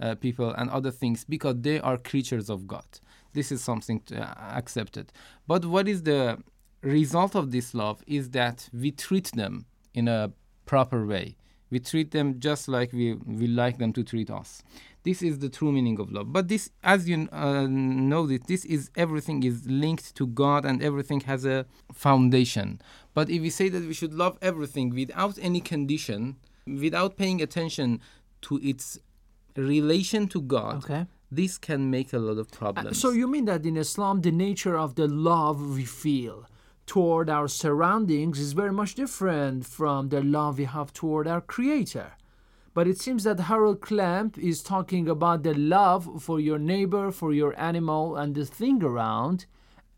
uh, 0.00 0.14
people 0.14 0.50
and 0.50 0.70
other 0.70 0.90
things 0.90 1.24
because 1.24 1.56
they 1.60 1.80
are 1.80 1.96
creatures 1.96 2.48
of 2.48 2.66
God. 2.66 2.86
This 3.32 3.52
is 3.52 3.62
something 3.62 4.00
to, 4.06 4.22
uh, 4.22 4.56
accepted. 4.56 5.12
But 5.46 5.64
what 5.64 5.88
is 5.88 6.02
the 6.02 6.38
result 6.82 7.34
of 7.34 7.50
this 7.50 7.74
love 7.74 8.02
is 8.06 8.30
that 8.30 8.68
we 8.72 8.90
treat 8.90 9.32
them 9.32 9.66
in 9.94 10.08
a 10.08 10.32
proper 10.66 11.06
way. 11.06 11.36
We 11.70 11.80
treat 11.80 12.12
them 12.12 12.40
just 12.40 12.66
like 12.68 12.92
we, 12.92 13.14
we 13.14 13.46
like 13.46 13.78
them 13.78 13.92
to 13.92 14.02
treat 14.02 14.30
us. 14.30 14.62
This 15.02 15.22
is 15.22 15.38
the 15.38 15.48
true 15.48 15.70
meaning 15.70 16.00
of 16.00 16.10
love. 16.10 16.32
But 16.32 16.48
this, 16.48 16.70
as 16.82 17.08
you 17.08 17.28
uh, 17.30 17.66
know, 17.66 18.26
this, 18.26 18.40
this 18.46 18.64
is 18.64 18.90
everything 18.96 19.42
is 19.42 19.66
linked 19.66 20.14
to 20.16 20.26
God 20.26 20.64
and 20.64 20.82
everything 20.82 21.20
has 21.20 21.44
a 21.44 21.66
foundation. 21.92 22.80
But 23.14 23.28
if 23.28 23.42
we 23.42 23.50
say 23.50 23.68
that 23.68 23.82
we 23.82 23.92
should 23.92 24.14
love 24.14 24.38
everything 24.40 24.90
without 24.90 25.38
any 25.40 25.60
condition, 25.60 26.36
without 26.66 27.16
paying 27.16 27.42
attention 27.42 28.00
to 28.42 28.58
its 28.62 28.98
relation 29.58 30.28
to 30.28 30.40
God, 30.40 30.76
Okay. 30.84 31.06
this 31.30 31.58
can 31.58 31.90
make 31.90 32.12
a 32.12 32.18
lot 32.18 32.38
of 32.38 32.48
Uh, 32.52 32.56
problems. 32.58 32.98
So 32.98 33.10
you 33.10 33.26
mean 33.28 33.44
that 33.46 33.66
in 33.66 33.76
Islam, 33.76 34.20
the 34.22 34.32
nature 34.32 34.76
of 34.78 34.94
the 34.94 35.08
love 35.08 35.58
we 35.76 35.84
feel 35.84 36.46
toward 36.86 37.28
our 37.28 37.48
surroundings 37.48 38.38
is 38.38 38.52
very 38.54 38.72
much 38.72 38.94
different 38.94 39.66
from 39.66 40.08
the 40.08 40.22
love 40.22 40.58
we 40.58 40.64
have 40.64 40.92
toward 40.92 41.26
our 41.28 41.42
Creator. 41.42 42.12
But 42.74 42.86
it 42.86 42.98
seems 42.98 43.24
that 43.24 43.40
Harold 43.40 43.80
Klemp 43.80 44.38
is 44.38 44.62
talking 44.62 45.08
about 45.08 45.42
the 45.42 45.54
love 45.54 46.22
for 46.22 46.38
your 46.40 46.58
neighbor, 46.58 47.10
for 47.10 47.32
your 47.32 47.52
animal, 47.70 48.16
and 48.16 48.34
the 48.34 48.46
thing 48.46 48.82
around 48.82 49.46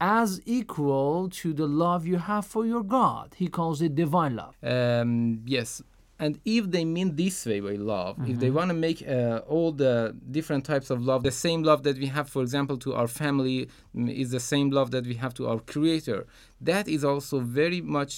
as 0.01 0.40
equal 0.46 1.29
to 1.29 1.53
the 1.53 1.66
love 1.85 2.07
you 2.07 2.16
have 2.16 2.46
for 2.46 2.64
your 2.64 2.83
God. 2.83 3.35
He 3.37 3.49
calls 3.49 3.83
it 3.83 3.94
divine 3.94 4.35
love. 4.37 4.57
Um, 4.62 5.42
yes 5.44 5.83
And 6.19 6.39
if 6.45 6.71
they 6.71 6.86
mean 6.86 7.17
this 7.17 7.45
way 7.45 7.60
by 7.60 7.75
love, 7.75 8.15
if 8.31 8.39
they 8.39 8.49
Mhm. 8.49 8.53
want 8.53 8.69
to 8.69 8.73
make 8.88 8.99
uh, 9.05 9.41
all 9.53 9.73
the 9.73 10.15
different 10.38 10.63
types 10.63 10.89
of 10.89 10.97
love, 11.10 11.23
the 11.23 11.31
same 11.47 11.62
love 11.69 11.84
that 11.84 11.97
we 11.97 12.05
have, 12.05 12.29
for 12.29 12.41
example, 12.41 12.77
to 12.86 12.93
our 12.99 13.10
family 13.23 13.67
mm, 13.93 14.10
is 14.23 14.31
the 14.31 14.39
same 14.39 14.69
love 14.69 14.91
that 14.91 15.05
we 15.05 15.15
have 15.15 15.34
to 15.34 15.43
our 15.49 15.60
Creator. 15.73 16.25
That 16.62 16.88
is 16.88 17.03
also 17.03 17.36
very 17.41 17.81
much 17.81 18.13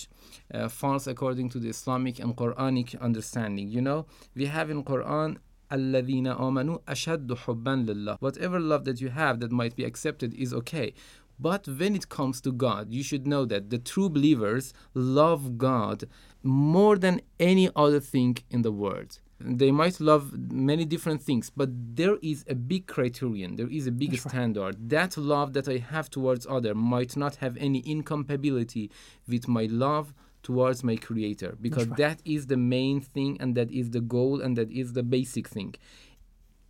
uh, 0.54 0.70
false 0.70 1.08
according 1.08 1.50
to 1.54 1.60
the 1.60 1.70
Islamic 1.70 2.20
and 2.20 2.36
Quranic 2.36 2.90
understanding. 3.02 3.68
You 3.70 3.82
know, 3.82 4.06
we 4.36 4.46
have 4.46 4.70
in 4.70 4.84
Quran. 4.84 5.38
الذين 5.72 6.28
آمنوا 6.28 6.78
أشد 6.88 7.34
حبا 7.34 7.86
لله. 7.88 8.18
Whatever 8.22 8.58
love 8.58 8.86
that 8.86 9.02
you 9.02 9.10
have 9.10 9.42
that 9.42 9.52
might 9.52 9.76
be 9.76 9.84
accepted 9.84 10.34
is 10.36 10.54
okay. 10.54 10.94
But 11.43 11.67
when 11.67 11.97
it 11.97 12.09
comes 12.09 12.41
to 12.43 12.53
God, 12.53 12.93
you 12.93 13.03
should 13.03 13.27
know 13.27 13.45
that 13.47 13.69
the 13.71 13.79
true 13.79 14.09
believers 14.09 14.73
love 14.95 15.59
God 15.59 16.05
more 16.43 16.97
than 16.97 17.21
any 17.41 17.69
other 17.75 17.99
thing 17.99 18.39
in 18.49 18.63
the 18.63 18.71
world. 18.71 19.19
They 19.41 19.73
might 19.73 19.99
love 19.99 20.25
many 20.53 20.85
different 20.85 21.21
things, 21.21 21.51
but 21.51 21.71
there 21.97 22.17
is 22.23 22.45
a 22.49 22.55
big 22.55 22.87
criterion, 22.87 23.57
there 23.57 23.69
is 23.69 23.89
a 23.89 23.91
big 23.91 24.13
That's 24.13 24.25
right. 24.27 24.31
standard. 24.31 24.89
That 24.89 25.17
love 25.17 25.53
that 25.55 25.69
I 25.69 25.79
have 25.79 26.09
towards 26.11 26.47
other 26.47 26.77
might 26.77 27.17
not 27.17 27.35
have 27.37 27.57
any 27.57 27.83
incompatibility 27.85 28.93
with 29.27 29.49
my 29.49 29.65
love 29.65 30.15
towards 30.45 30.83
my 30.85 30.97
creator 30.97 31.57
because 31.61 31.87
right. 31.87 31.99
that 31.99 32.23
is 32.25 32.47
the 32.47 32.57
main 32.57 33.01
thing 33.01 33.37
and 33.41 33.57
that 33.57 33.71
is 33.71 33.91
the 33.91 34.01
goal 34.01 34.41
and 34.41 34.57
that 34.57 34.71
is 34.71 34.93
the 34.93 35.03
basic 35.03 35.49
thing 35.49 35.75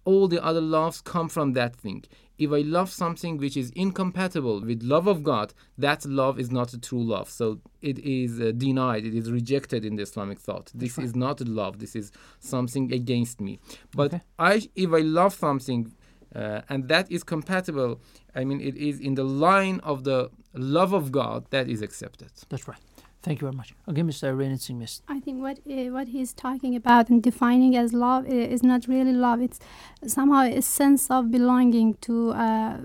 all 0.05 0.29
the 0.29 0.43
other 0.43 0.61
loves 0.61 1.01
come 1.01 1.29
from 1.29 1.53
that 1.53 1.77
thing. 1.77 2.05
If 2.39 2.51
I 2.51 2.61
love 2.61 2.91
something 2.91 3.37
which 3.37 3.57
is 3.57 3.71
incompatible 3.71 4.63
with 4.63 4.83
love 4.83 5.07
of 5.07 5.23
God, 5.23 5.55
that 5.79 6.05
love 6.05 6.41
is 6.41 6.51
not 6.51 6.73
a 6.73 6.81
true 6.81 7.03
love. 7.03 7.31
So 7.31 7.61
it 7.81 7.99
is 8.01 8.41
uh, 8.41 8.53
denied, 8.57 9.05
it 9.05 9.15
is 9.15 9.31
rejected 9.31 9.85
in 9.85 9.97
the 9.97 10.03
Islamic 10.03 10.41
thought. 10.41 10.73
This 10.75 10.99
is 10.99 11.15
not 11.15 11.41
love. 11.41 11.79
This 11.79 11.95
is 11.95 12.11
something 12.41 12.93
against 12.93 13.41
me. 13.41 13.61
But 13.95 14.23
I, 14.39 14.69
if 14.75 14.93
I 14.93 15.01
love 15.01 15.35
something 15.35 15.93
uh, 16.35 16.63
and 16.69 16.89
that 16.89 17.11
is 17.13 17.23
compatible, 17.23 18.01
I 18.35 18.45
mean, 18.45 18.61
it 18.61 18.77
is 18.77 18.99
in 18.99 19.15
the 19.15 19.25
line 19.25 19.81
of 19.81 20.05
the 20.05 20.31
love 20.55 20.93
of 20.93 21.13
God 21.13 21.47
that 21.51 21.69
is 21.69 21.83
accepted. 21.83 22.31
That's 22.49 22.67
right. 22.67 22.79
Thank 23.23 23.41
you 23.41 23.47
very 23.47 23.57
much. 23.57 23.73
Okay, 23.89 24.03
Mr. 24.03 24.25
Irene 24.25 24.59
Singh 24.59 24.81
Mist. 24.81 25.03
I 25.07 25.21
think 25.21 25.41
what 25.41 25.59
uh, 25.71 25.91
what 25.97 26.09
he's 26.09 26.33
talking 26.33 26.75
about 26.75 27.09
and 27.09 27.23
defining 27.23 27.77
as 27.77 27.93
love 27.93 28.25
uh, 28.27 28.55
is 28.55 28.63
not 28.65 28.89
really 28.89 29.13
love. 29.13 29.41
It's 29.41 29.61
somehow 30.07 30.43
a 30.43 30.61
sense 30.61 31.09
of 31.09 31.31
belonging 31.31 31.95
to 32.01 32.31
uh, 32.31 32.35
uh, 32.37 32.79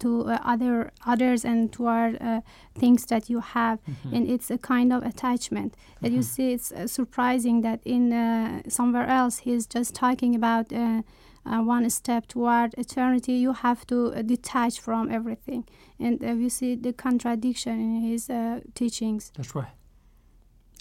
to 0.00 0.10
uh, 0.28 0.38
other 0.44 0.90
others 1.06 1.44
and 1.44 1.72
toward 1.72 2.20
uh, 2.20 2.42
things 2.78 3.06
that 3.06 3.30
you 3.30 3.40
have, 3.40 3.78
Mhm. 3.88 4.12
and 4.16 4.28
it's 4.28 4.50
a 4.50 4.58
kind 4.58 4.92
of 4.92 5.02
attachment 5.12 5.74
And 6.02 6.12
you 6.14 6.22
see. 6.22 6.52
It's 6.52 6.70
uh, 6.72 6.86
surprising 6.86 7.62
that 7.62 7.80
in 7.84 8.12
uh, 8.12 8.62
somewhere 8.68 9.06
else 9.06 9.38
he's 9.46 9.66
just 9.66 9.94
talking 9.94 10.34
about. 10.34 10.70
Uh, 10.72 11.02
uh, 11.44 11.58
one 11.60 11.90
step 11.90 12.28
toward 12.28 12.72
eternity, 12.78 13.32
you 13.32 13.52
have 13.52 13.84
to 13.84 13.96
uh, 14.14 14.22
detach 14.22 14.78
from 14.78 15.10
everything, 15.10 15.64
and 16.02 16.22
uh, 16.24 16.34
we 16.34 16.48
see 16.48 16.74
the 16.74 16.92
contradiction 16.92 17.80
in 17.80 18.02
his 18.02 18.28
uh, 18.28 18.60
teachings. 18.74 19.32
That's 19.36 19.54
right. 19.54 19.74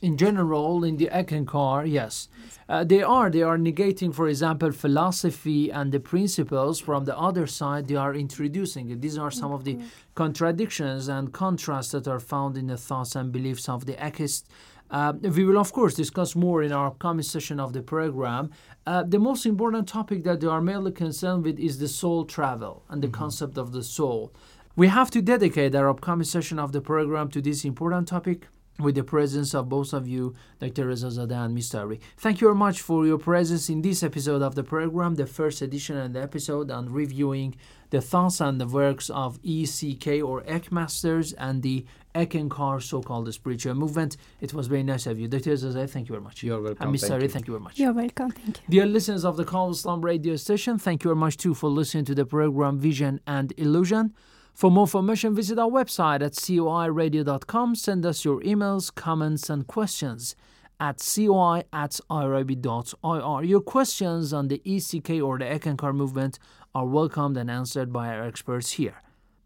In 0.01 0.17
general, 0.17 0.83
in 0.83 0.97
the 0.97 1.09
Eckankar, 1.11 1.87
yes, 1.87 2.27
uh, 2.67 2.83
they 2.83 3.03
are. 3.03 3.29
They 3.29 3.43
are 3.43 3.57
negating, 3.57 4.15
for 4.15 4.27
example, 4.27 4.71
philosophy 4.71 5.69
and 5.69 5.91
the 5.91 5.99
principles. 5.99 6.79
From 6.79 7.05
the 7.05 7.15
other 7.15 7.45
side, 7.45 7.87
they 7.87 7.95
are 7.95 8.15
introducing 8.15 8.89
it. 8.89 8.99
These 9.01 9.19
are 9.19 9.29
some 9.29 9.51
of 9.51 9.63
the 9.63 9.77
contradictions 10.15 11.07
and 11.07 11.31
contrasts 11.31 11.91
that 11.91 12.07
are 12.07 12.19
found 12.19 12.57
in 12.57 12.65
the 12.65 12.77
thoughts 12.77 13.15
and 13.15 13.31
beliefs 13.31 13.69
of 13.69 13.85
the 13.85 13.93
ECKist. 13.93 14.45
Uh, 14.89 15.13
we 15.21 15.45
will, 15.45 15.59
of 15.59 15.71
course, 15.71 15.93
discuss 15.93 16.35
more 16.35 16.63
in 16.63 16.71
our 16.71 16.87
upcoming 16.87 17.23
session 17.23 17.59
of 17.59 17.71
the 17.71 17.81
program. 17.81 18.49
Uh, 18.87 19.03
the 19.03 19.19
most 19.19 19.45
important 19.45 19.87
topic 19.87 20.23
that 20.23 20.41
they 20.41 20.47
are 20.47 20.61
mainly 20.61 20.91
concerned 20.91 21.45
with 21.45 21.59
is 21.59 21.77
the 21.77 21.87
soul 21.87 22.25
travel 22.25 22.83
and 22.89 23.01
the 23.01 23.07
concept 23.07 23.57
of 23.57 23.71
the 23.71 23.83
soul. 23.83 24.33
We 24.75 24.87
have 24.87 25.11
to 25.11 25.21
dedicate 25.21 25.75
our 25.75 25.89
upcoming 25.89 26.23
session 26.23 26.57
of 26.57 26.71
the 26.71 26.79
program 26.81 27.29
to 27.31 27.41
this 27.41 27.65
important 27.65 28.07
topic 28.07 28.47
with 28.79 28.95
the 28.95 29.03
presence 29.03 29.53
of 29.53 29.67
both 29.67 29.91
of 29.93 30.07
you, 30.07 30.33
Dr. 30.59 30.87
Reza 30.87 31.07
Zadeh 31.07 31.45
and 31.45 31.55
Mr. 31.55 31.79
Ari. 31.79 31.99
Thank 32.17 32.39
you 32.39 32.47
very 32.47 32.55
much 32.57 32.81
for 32.81 33.05
your 33.05 33.17
presence 33.17 33.69
in 33.69 33.81
this 33.81 34.01
episode 34.01 34.41
of 34.41 34.55
the 34.55 34.63
program, 34.63 35.15
the 35.15 35.27
first 35.27 35.61
edition 35.61 35.97
and 35.97 36.15
the 36.15 36.21
episode 36.21 36.71
on 36.71 36.91
reviewing 36.91 37.55
the 37.89 37.99
thoughts 38.01 38.39
and 38.39 38.61
the 38.61 38.65
works 38.65 39.09
of 39.09 39.39
ECK 39.43 40.23
or 40.23 40.41
ECK 40.47 40.71
Masters 40.71 41.33
and 41.33 41.61
the 41.61 41.85
Eckankar 42.15 42.81
so-called 42.81 43.31
spiritual 43.33 43.75
movement. 43.75 44.15
It 44.39 44.53
was 44.53 44.67
very 44.67 44.83
nice 44.83 45.05
of 45.05 45.19
you. 45.19 45.27
Dr. 45.27 45.51
Zadeh, 45.51 45.89
thank 45.89 46.07
you 46.07 46.13
very 46.13 46.23
much. 46.23 46.41
You're 46.43 46.61
welcome. 46.61 46.87
And 46.87 46.95
Mr. 46.95 47.01
Thank 47.01 47.13
Ari, 47.13 47.23
you. 47.23 47.29
thank 47.29 47.47
you 47.47 47.53
very 47.53 47.63
much. 47.63 47.77
You're 47.77 47.93
welcome. 47.93 48.31
Thank 48.31 48.61
you. 48.61 48.63
Dear 48.69 48.85
listeners 48.85 49.25
of 49.25 49.35
the 49.35 49.43
Call 49.45 49.67
of 49.67 49.75
Islam 49.75 50.01
radio 50.01 50.37
station, 50.37 50.79
thank 50.79 51.03
you 51.03 51.09
very 51.09 51.19
much 51.19 51.35
too 51.35 51.53
for 51.53 51.69
listening 51.69 52.05
to 52.05 52.15
the 52.15 52.25
program 52.25 52.79
Vision 52.79 53.19
and 53.27 53.53
Illusion. 53.57 54.13
For 54.53 54.69
more 54.69 54.83
information, 54.83 55.35
visit 55.35 55.57
our 55.57 55.69
website 55.69 56.21
at 56.21 56.33
coiradio.com. 56.33 57.75
Send 57.75 58.05
us 58.05 58.25
your 58.25 58.41
emails, 58.41 58.93
comments, 58.93 59.49
and 59.49 59.65
questions 59.65 60.35
at 60.79 60.97
coi 60.97 61.63
at 61.71 61.99
irib.ir. 62.09 63.43
Your 63.43 63.61
questions 63.61 64.33
on 64.33 64.47
the 64.47 64.61
ECK 64.65 65.21
or 65.21 65.37
the 65.37 65.45
Eckankar 65.45 65.93
movement 65.93 66.39
are 66.73 66.85
welcomed 66.85 67.37
and 67.37 67.49
answered 67.49 67.93
by 67.93 68.09
our 68.09 68.23
experts 68.23 68.71
here. 68.73 69.01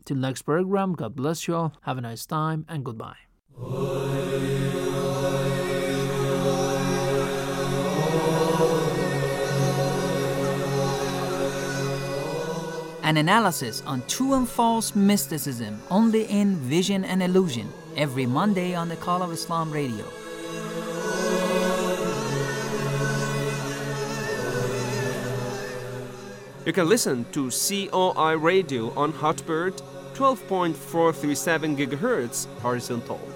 Till 0.06 0.18
next 0.18 0.44
program, 0.44 0.94
God 0.94 1.16
bless 1.16 1.48
you 1.48 1.56
all. 1.56 1.74
Have 1.82 1.98
a 1.98 2.02
nice 2.02 2.26
time 2.26 2.66
and 2.70 2.86
goodbye. 2.86 4.15
An 13.06 13.18
analysis 13.18 13.84
on 13.86 14.02
true 14.08 14.34
and 14.34 14.50
false 14.50 14.96
mysticism 14.96 15.80
only 15.92 16.24
in 16.24 16.56
Vision 16.56 17.06
and 17.06 17.22
Illusion 17.22 17.72
every 17.96 18.26
Monday 18.26 18.74
on 18.74 18.90
the 18.90 18.96
Call 18.96 19.22
of 19.22 19.32
Islam 19.32 19.70
radio. 19.70 20.04
You 26.66 26.74
can 26.74 26.90
listen 26.90 27.28
to 27.34 27.52
COI 27.52 28.38
Radio 28.40 28.92
on 28.98 29.14
Hotbird 29.14 29.80
12.437 30.16 31.78
GHz 31.78 32.48
horizontal 32.62 33.35